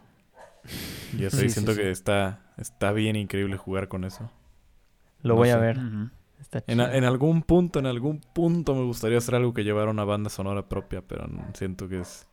[0.65, 1.17] sí.
[1.19, 1.79] Ya sé, Sí, sí, siento sí.
[1.81, 4.29] que está, está bien increíble jugar con eso.
[5.21, 5.59] Lo No voy a sé.
[5.59, 5.77] ver.
[5.77, 6.09] Ujú.
[6.39, 6.91] Está En, chido.
[6.91, 10.67] en algún punto, en algún punto me gustaría hacer algo que llevara una banda sonora
[10.67, 12.27] propia, pero no- siento que es...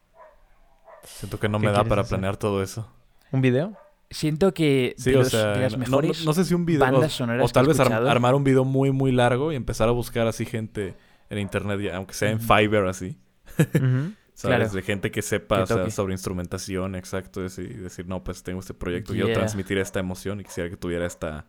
[1.04, 2.18] Siento que no ¿Qué me da para hacer?
[2.18, 2.86] planear todo eso.
[3.32, 3.76] ¿Un video?
[4.10, 6.52] Siento que Sí, de, o los- sea, de las no- no, mejores no sé si
[6.54, 6.80] un video...
[6.80, 9.88] bandas o- sonoras o tal vez ar- armar un video muy, muy largo y empezar
[9.88, 10.94] a buscar así gente
[11.30, 12.40] en internet, aunque sea en.
[12.40, 13.16] Fiverr así.
[13.58, 14.12] Ujú.
[14.40, 14.56] ¿Sabes?
[14.58, 14.72] Claro.
[14.72, 15.90] De gente que sepa Que o sea, toque.
[15.90, 17.44] sobre instrumentación, exacto.
[17.44, 19.36] es- Y decir, no, pues tengo este proyecto, quiero Yeah.
[19.36, 21.44] transmitir esta emoción y quisiera que tuviera esta,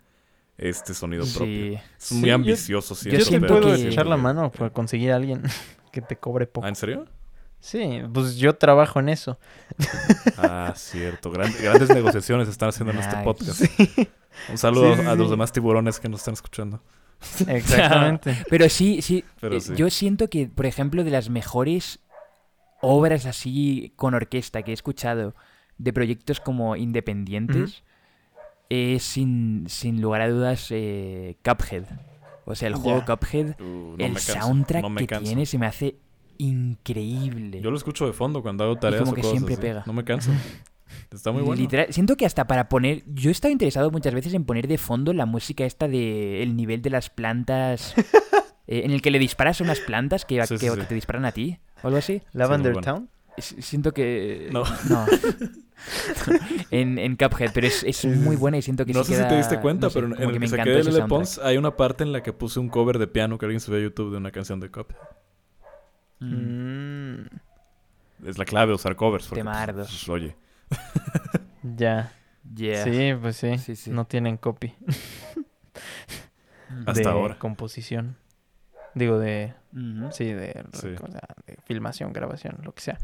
[0.58, 1.46] este sonido propio.
[1.46, 1.74] Sí.
[1.98, 4.52] Es muy Sí, yo- ambicioso, Yo, siento, Yo siento pero puedo que- echar la mano
[4.52, 5.42] para conseguir a alguien
[5.94, 6.66] que te cobre poco.
[6.66, 7.06] ¿Ah, en serio?
[7.62, 9.40] Sí, pues yo trabajo en eso.
[10.38, 11.32] Ah, cierto.
[11.32, 13.62] Gran- grandes negociaciones están haciendo en este podcast.
[14.50, 15.32] Un saludo Sí, sí, a los sí.
[15.32, 16.82] demás tiburones que nos están escuchando.
[17.48, 18.36] Exactamente.
[18.50, 19.24] Pero sí, sí.
[19.40, 19.74] Pero eh, sí.
[19.76, 22.00] Yo siento que, por ejemplo, de las mejores
[22.82, 25.36] obras así con orquesta que he escuchado
[25.78, 27.84] de proyectos como independientes
[28.70, 31.84] es sin, sin lugar a dudas eh, Cuphead.
[32.46, 33.04] O sea, el juego.
[33.06, 35.26] Cuphead, Uh, no el soundtrack no que canso.
[35.26, 35.98] tiene se me hace
[36.38, 37.62] increíble.
[37.62, 39.62] Yo lo escucho de fondo cuando hago tareas como o que cosas siempre así.
[39.62, 39.84] pega.
[39.86, 40.32] No me canso.
[41.12, 41.62] Está muy bueno.
[41.62, 43.04] Literal, siento que hasta para poner.
[43.14, 46.56] Yo he estado interesado muchas veces en poner de fondo la música esta de el
[46.56, 47.94] nivel de las plantas.
[48.72, 50.76] eh, en el que le disparas a unas plantas que, Sí, que- sí, sí.
[50.80, 51.58] que te disparan a ti.
[51.84, 52.22] O algo así.
[52.34, 52.86] Lavender bueno.
[52.86, 53.10] Town.
[53.38, 54.50] Siento que.
[54.52, 54.64] No.
[54.90, 55.06] No.
[56.70, 59.30] en, en Cuphead, pero es, muy buena y siento que no sí sé si te
[59.30, 61.06] queda- diste cuenta, no sé, pero en el que me saqué de Lele.
[61.08, 63.80] Pons hay una parte en la que puse un cover de piano que alguien subió
[63.80, 64.96] a YouTube de una canción de Cuphead.
[66.20, 67.22] Mm.
[68.28, 69.26] Es la clave usar covers.
[69.28, 69.88] porque, pues, Temardos.
[69.88, 70.36] pues, oye,
[71.64, 72.14] ya.
[72.56, 72.84] Yeah.
[72.84, 73.58] Sí, pues sí.
[73.58, 73.90] Sí, sí.
[73.92, 74.76] No tienen copy.
[76.86, 77.40] Hasta de ahora.
[77.40, 78.18] composición.
[78.96, 79.54] Digo, de.
[80.12, 80.88] Sí, de, Sí.
[81.02, 82.98] o sea, de filmación, grabación, lo que sea.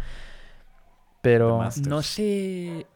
[1.22, 1.62] Pero.
[1.88, 2.88] No sé.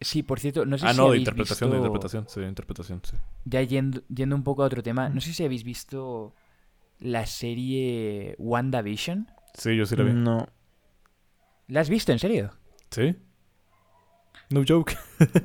[0.00, 2.26] Sí, por cierto, no sé ah, si no, de habéis interpretación, de interpretación.
[2.28, 3.16] Sí, de interpretación, sí.
[3.46, 6.34] Ya yendo, yendo un poco a otro tema, no sé si habéis visto
[6.98, 9.30] la serie WandaVision.
[9.54, 10.12] Sí, yo sí la vi.
[10.12, 10.48] No.
[11.68, 12.52] ¿La has visto, en serio?
[12.90, 13.16] ¿Sí?
[14.50, 14.96] No joke.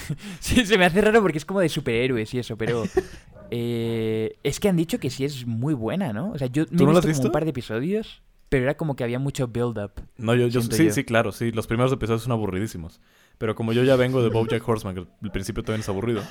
[0.40, 2.84] Sí, se me hace raro porque es como de superhéroes y eso, pero...
[3.50, 6.32] eh, es que han dicho que sí es muy buena, ¿no?
[6.32, 8.22] O sea, yo me he ¿Tú no la visto has como un par de episodios,
[8.48, 9.92] pero era como que había mucho build-up.
[10.16, 10.92] No, yo, sí, yo.
[10.92, 11.50] sí, claro, sí.
[11.52, 13.00] Los primeros episodios son aburridísimos.
[13.38, 16.22] Pero como yo ya vengo de BoJack Horseman, que el principio también es aburrido,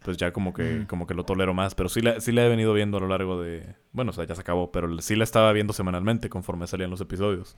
[0.00, 0.86] pues ya como que, Mm.
[0.86, 1.74] como que lo tolero más.
[1.74, 3.74] Pero sí la, sí la he venido viendo a lo largo de...
[3.92, 7.00] Bueno, o sea, ya se acabó, pero sí la estaba viendo semanalmente conforme salían los
[7.00, 7.56] episodios.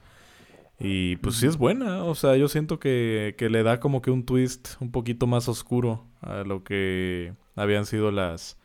[0.79, 4.11] Y pues sí es buena, o sea, yo siento que, que le da como que
[4.11, 8.57] un twist un poquito más oscuro a lo que habían sido las,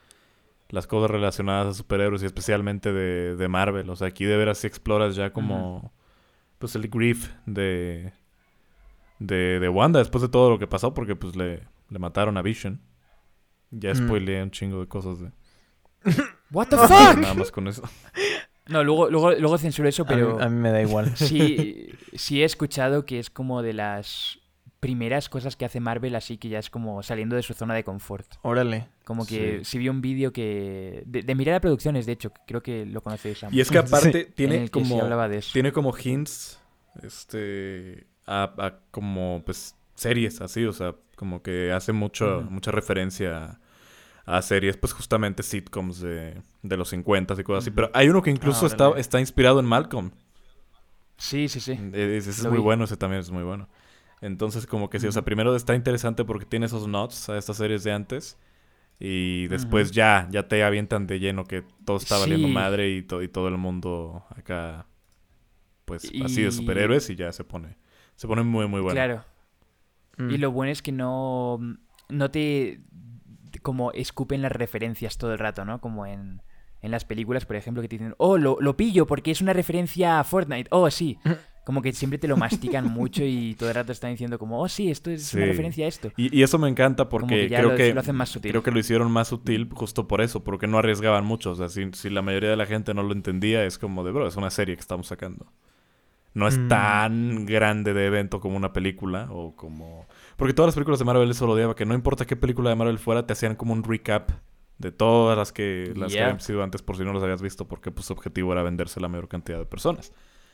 [0.71, 3.89] las cosas relacionadas a superhéroes y especialmente de, de Marvel.
[3.91, 5.93] O sea, aquí de veras sí exploras ya como
[6.59, 8.13] pues el grief de,
[9.19, 12.43] de, de Wanda después de todo lo que pasó porque pues le, le mataron a
[12.43, 12.81] Vision.
[13.71, 15.31] Ya spoileé un chingo de cosas de...
[16.51, 17.19] ¿What the fuck?
[17.19, 17.83] Nada más con eso.
[18.69, 20.41] No, luego, luego, luego censuro eso, A mí- pero...
[20.41, 21.17] a, mí, me da igual.
[21.17, 24.39] Sí, sí he escuchado que es como de las
[24.81, 27.83] primeras cosas que hace Marvel así que ya es como saliendo de su zona de
[27.83, 28.27] confort.
[28.43, 28.87] Órale.
[29.05, 29.65] Como que Sí.
[29.65, 31.03] si vi un vídeo que...
[31.07, 33.41] De, de Mirada Producciones, de hecho, creo que lo conocéis.
[33.51, 35.01] Y es que aparte en tiene que sí como...
[35.03, 35.51] hablaba de eso.
[35.53, 36.61] tiene como hints
[37.03, 43.59] este a, a como pues series así o sea como que hace mucho mucha referencia
[44.37, 48.23] a, series pues justamente sitcoms de, de los 50 y cosas así pero hay uno
[48.23, 50.11] que incluso Ah, está, está inspirado en Malcolm
[51.17, 51.73] Sí, sí, sí.
[51.73, 52.65] E- ese es Lo muy vi.
[52.65, 53.69] bueno ese también es muy bueno
[54.21, 57.57] entonces como que sí o sea primero está interesante porque tiene esos nods a estas
[57.57, 58.37] series de antes
[59.01, 62.53] y después ya ya te avientan de lleno que todo está valiendo Sí.
[62.55, 64.87] madre y, to- y todo el mundo acá
[65.85, 67.77] pues así de superhéroes y ya se pone
[68.17, 69.25] se pone muy muy bueno Claro.
[70.19, 70.31] Mm.
[70.31, 71.61] Y lo bueno es que no,
[72.09, 72.81] no te
[73.63, 75.81] como escupen las referencias todo el rato, ¿no?
[75.81, 76.43] Como en,
[76.83, 79.53] en las películas, por ejemplo, que te dicen, oh, lo, lo pillo porque es una
[79.53, 80.69] referencia a Fortnite.
[80.71, 81.19] Oh, sí.
[81.65, 84.69] Como que siempre te lo mastican mucho y todo el rato están diciendo como, oh,
[84.71, 86.11] sí, esto es una referencia a esto.
[86.17, 88.53] Y, y eso me encanta porque que ya creo lo, que lo hacen más sutil.
[88.53, 91.51] creo que lo hicieron más sutil justo por eso, porque no arriesgaban mucho.
[91.51, 94.13] O sea, si, si la mayoría de la gente no lo entendía, es como de,
[94.13, 95.53] bro, es una serie que estamos sacando.
[96.33, 96.69] No es Mm.
[96.69, 100.07] tan grande de evento como una película o como...
[100.39, 102.77] Porque todas las películas de Marvel eso lo odiaba, que no importa qué película de
[102.77, 104.31] Marvel fuera, te hacían como un recap
[104.79, 107.67] de todas las que, las que habían sido antes por si no las habías visto,
[107.67, 110.13] porque pues su objetivo era venderse a la mayor cantidad de personas.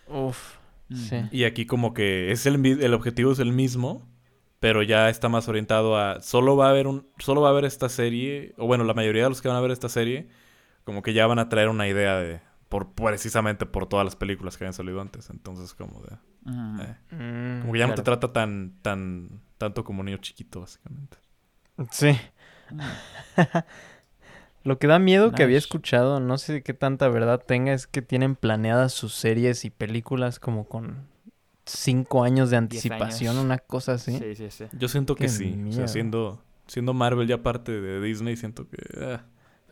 [0.09, 0.57] Uf.
[0.91, 1.17] Sí.
[1.31, 4.09] Y aquí como que es el, el objetivo es el mismo,
[4.59, 7.67] pero ya está más orientado a solo va a haber un solo va a haber
[7.67, 10.29] esta serie o bueno, la mayoría de los que van a ver esta serie
[10.85, 14.57] como que ya van a traer una idea de por precisamente por todas las películas
[14.57, 16.15] que habían salido antes, entonces como de
[16.47, 21.17] eh, Mm, como que ya no te trata tan tan tanto como niño chiquito básicamente.
[21.91, 22.17] Sí.
[24.63, 28.03] Lo que da miedo que había escuchado, no sé qué tanta verdad tenga, es que
[28.03, 31.07] tienen planeadas sus series y películas como con
[31.67, 33.45] cinco años de anticipación, años.
[33.45, 34.19] una cosa así.
[34.19, 34.65] Sí, sí, sí.
[34.73, 38.79] Yo siento que sí, o sea, siendo siendo Marvel ya parte de Disney, siento que
[39.01, 39.25] ah,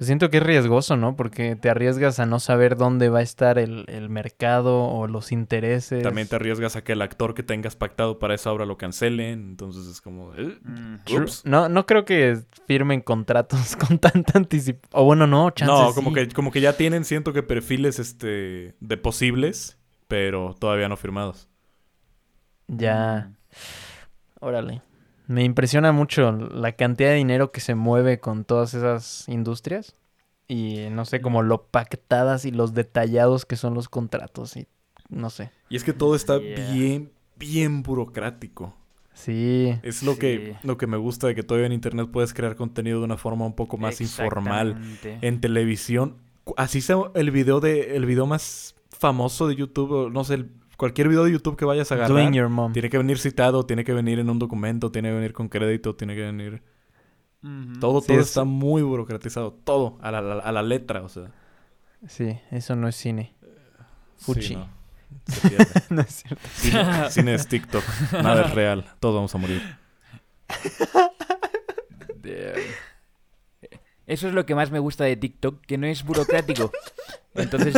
[0.03, 1.15] Pues siento que es riesgoso, ¿no?
[1.15, 5.31] Porque te arriesgas a no saber dónde va a estar el, el mercado o los
[5.31, 6.03] intereses.
[6.03, 9.51] también te arriesgas a que el actor que tengas pactado para esa obra lo cancelen,
[9.51, 10.97] entonces es como eh, Mm.
[11.45, 12.37] No, no creo que
[12.67, 14.91] firmen contratos con tanta anticipación.
[14.91, 16.15] O bueno, no, chances No, como sí.
[16.17, 19.79] que, como que ya tienen, siento que perfiles este de posibles,
[20.09, 21.49] pero todavía no firmados.
[22.67, 23.35] Ya, Mm.
[24.41, 24.83] órale.
[25.33, 29.97] Me impresiona mucho la cantidad de dinero que se mueve con todas esas industrias.
[30.49, 34.57] Y no sé, como lo pactadas y los detallados que son los contratos.
[34.57, 34.66] Y
[35.09, 35.51] no sé.
[35.70, 36.72] Y es que todo está Yeah.
[36.72, 38.74] bien, bien burocrático.
[39.14, 39.78] Sí.
[39.83, 42.99] Es lo que, lo que me gusta de que todavía en internet puedes crear contenido
[42.99, 44.76] de una forma un poco más informal.
[45.22, 46.16] En televisión,
[46.57, 50.51] así sea el video de, el video más famoso de YouTube, no sé, el-
[50.83, 52.11] cualquier video de YouTube que vayas a agarrar.
[52.18, 52.72] Doing your mom.
[52.72, 55.95] Tiene que venir citado, tiene que venir en un documento, tiene que venir con crédito,
[55.95, 56.61] tiene que venir...
[57.78, 59.53] Todo, Sí, todo es- está muy burocratizado.
[59.53, 61.30] Todo, a la, a la- a la letra, o sea.
[62.09, 63.33] Sí, eso no es cine.
[64.18, 64.43] Fuchi.
[64.43, 64.68] Sí, no.
[65.28, 65.66] Se pierde.
[65.91, 66.49] no es cierto.
[66.53, 67.85] Cine, cine es TikTok.
[68.14, 68.85] Nada es real.
[68.99, 69.62] Todos vamos a morir.
[72.16, 72.55] De-
[74.07, 76.71] Eso es lo que más me gusta de TikTok, que no es burocrático.
[77.35, 77.75] Entonces,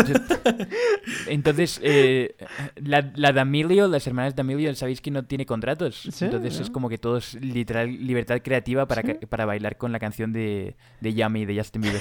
[1.29, 2.35] entonces eh,
[2.75, 6.09] la, la D'Amelio, las hermanas D'Amelio, sabéis que no tiene contratos.
[6.13, 6.63] Sí, entonces ¿no?
[6.65, 9.27] es como que todo es literal libertad creativa para, Sí.
[9.29, 12.01] para bailar con la canción de, de Yummy de Justin Bieber.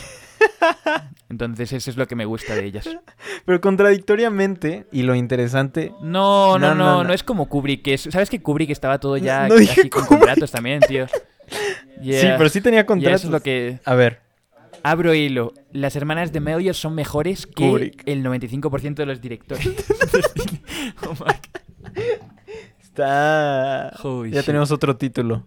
[1.30, 2.90] Entonces eso es lo que me gusta de ellas.
[3.46, 7.14] Pero contradictoriamente, y lo interesante, No, no, No, no, no, no, no.
[7.14, 7.84] es como Kubrick.
[7.84, 11.06] que es- ¿Sabes que Kubrick estaba todo ya No dije así con contratos también, tío?
[11.48, 11.58] Sí,
[12.02, 12.38] Yeah.
[12.38, 13.22] pero sí tenía contratos.
[13.22, 13.80] eso es lo que...
[13.86, 14.20] A ver,
[14.84, 15.54] Abro hilo.
[15.72, 18.04] Las hermanas de Melio son mejores que Kubrick.
[18.06, 19.66] el 95% de los directores.
[21.06, 21.96] Oh my God.
[22.82, 23.94] está...
[24.04, 24.46] Holy ya shit.
[24.46, 25.46] tenemos otro título.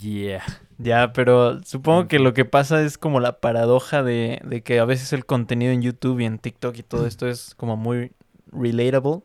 [0.00, 0.42] Yeah.
[0.78, 4.84] Ya, pero supongo que lo que pasa es como la paradoja de, de que a
[4.84, 8.12] veces el contenido en YouTube y en TikTok y todo esto es como muy
[8.50, 9.20] relatable,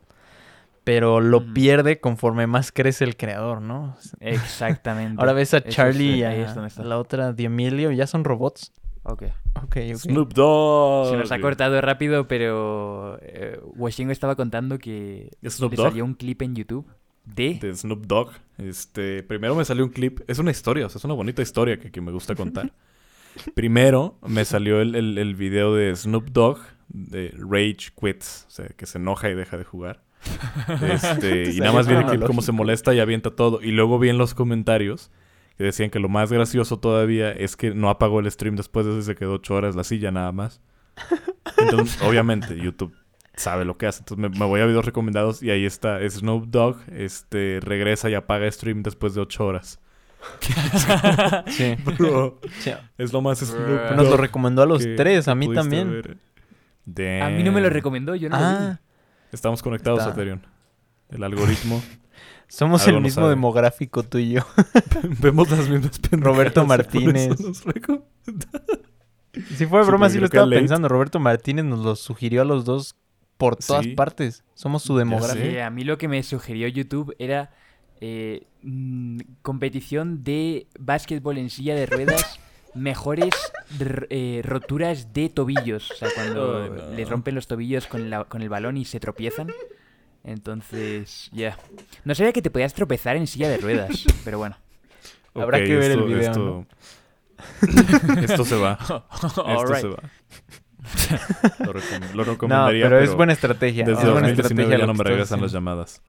[0.88, 3.98] pero lo pierde conforme más crece el creador, ¿no?
[4.22, 5.20] Exactamente.
[5.20, 6.82] Ahora ves a Eso es- Charlie y ahí a es donde está.
[6.86, 8.72] la otra de Emilio, ya son robots.
[9.04, 9.24] Ok.
[9.64, 9.96] Ok, ok.
[9.98, 11.10] Snoop Dogg.
[11.10, 15.88] Se nos ha cortado rápido, pero eh, Washingo estaba contando que Snoop le Dogg.
[15.90, 16.88] salió un clip en YouTube
[17.26, 17.60] de...
[17.62, 18.32] De Snoop Dogg.
[18.58, 20.22] Este, primero me salió un clip.
[20.30, 22.72] Es una historia, o sea, es una bonita historia que, que me gusta contar.
[23.56, 28.68] primero me salió el, el, el video de Snoop Dogg de Rage Quits, o sea,
[28.70, 30.07] que se enoja y deja de jugar.
[30.82, 33.62] Este, y nada más viene el clip cómo se molesta y avienta todo.
[33.62, 35.12] Y luego vi en los comentarios
[35.58, 38.92] que decían que lo más gracioso todavía es que no apagó el stream después de
[38.94, 40.62] eso y se quedó ocho horas la silla nada más.
[41.58, 42.94] Entonces, obviamente, YouTube
[43.36, 44.00] sabe lo que hace.
[44.02, 48.16] Entonces me, me voy a videos recomendados y ahí está Snoop Dogg, este, regresa y
[48.16, 49.80] apaga stream después de ocho horas.
[51.48, 51.76] Sí.
[51.98, 52.72] Bro, Sí.
[52.98, 53.96] es lo más Snoop.
[53.96, 56.20] Nos lo recomendó a los tres, a mí también.
[57.22, 58.80] A mí no me lo recomendó, yo no lo Ah,
[59.32, 60.12] Estamos conectados, Está.
[60.12, 60.46] Aterion.
[61.10, 61.82] El algoritmo.
[62.48, 63.30] somos Algo el mismo sabe.
[63.32, 64.42] demográfico tú y yo.
[65.22, 66.36] Vemos las mismas pendejadas.
[66.36, 67.32] Roberto Martínez.
[67.32, 68.04] eso nos recom-
[69.56, 70.60] Si fue broma, sí lo estaba Late.
[70.60, 70.88] pensando.
[70.88, 72.96] Roberto Martínez nos lo sugirió a los dos
[73.38, 73.92] por todas Sí.
[73.94, 74.44] partes.
[74.56, 75.46] Somos su demográfico.
[75.46, 77.52] Sí, a mí lo que me sugirió YouTube era
[78.02, 82.40] eh, mm, competición de básquetbol en silla de ruedas,
[82.78, 83.34] mejores
[84.10, 85.92] eh, roturas de tobillos.
[85.92, 86.90] O sea, cuando no.
[86.96, 89.48] les rompen los tobillos con, la- con el balón y se tropiezan.
[90.24, 91.58] Entonces, ya.
[92.04, 94.58] No sabía que te podías tropezar en silla de ruedas, pero bueno.
[95.36, 96.66] Habrá que ver el video, Esto,
[98.22, 98.78] esto se va.
[99.14, 99.98] Esto se va.
[101.60, 103.84] Lo, recom- lo No, recomendaría, pero, es buena estrategia.
[103.86, 106.02] Desde es buena 2019 estrategia ya lo no me regresan las llamadas.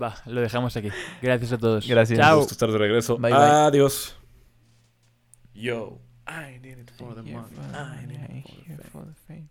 [0.00, 0.90] Va, lo dejamos aquí.
[1.22, 1.86] Gracias a todos.
[1.86, 2.18] Gracias.
[2.18, 2.38] Chao.
[2.38, 3.16] Gusto estar de regreso.
[3.18, 3.40] Bye, bye.
[3.40, 4.16] Adiós.
[5.54, 5.98] Yo.
[6.26, 7.56] I need it for the money.
[7.72, 9.48] I need it for the fame.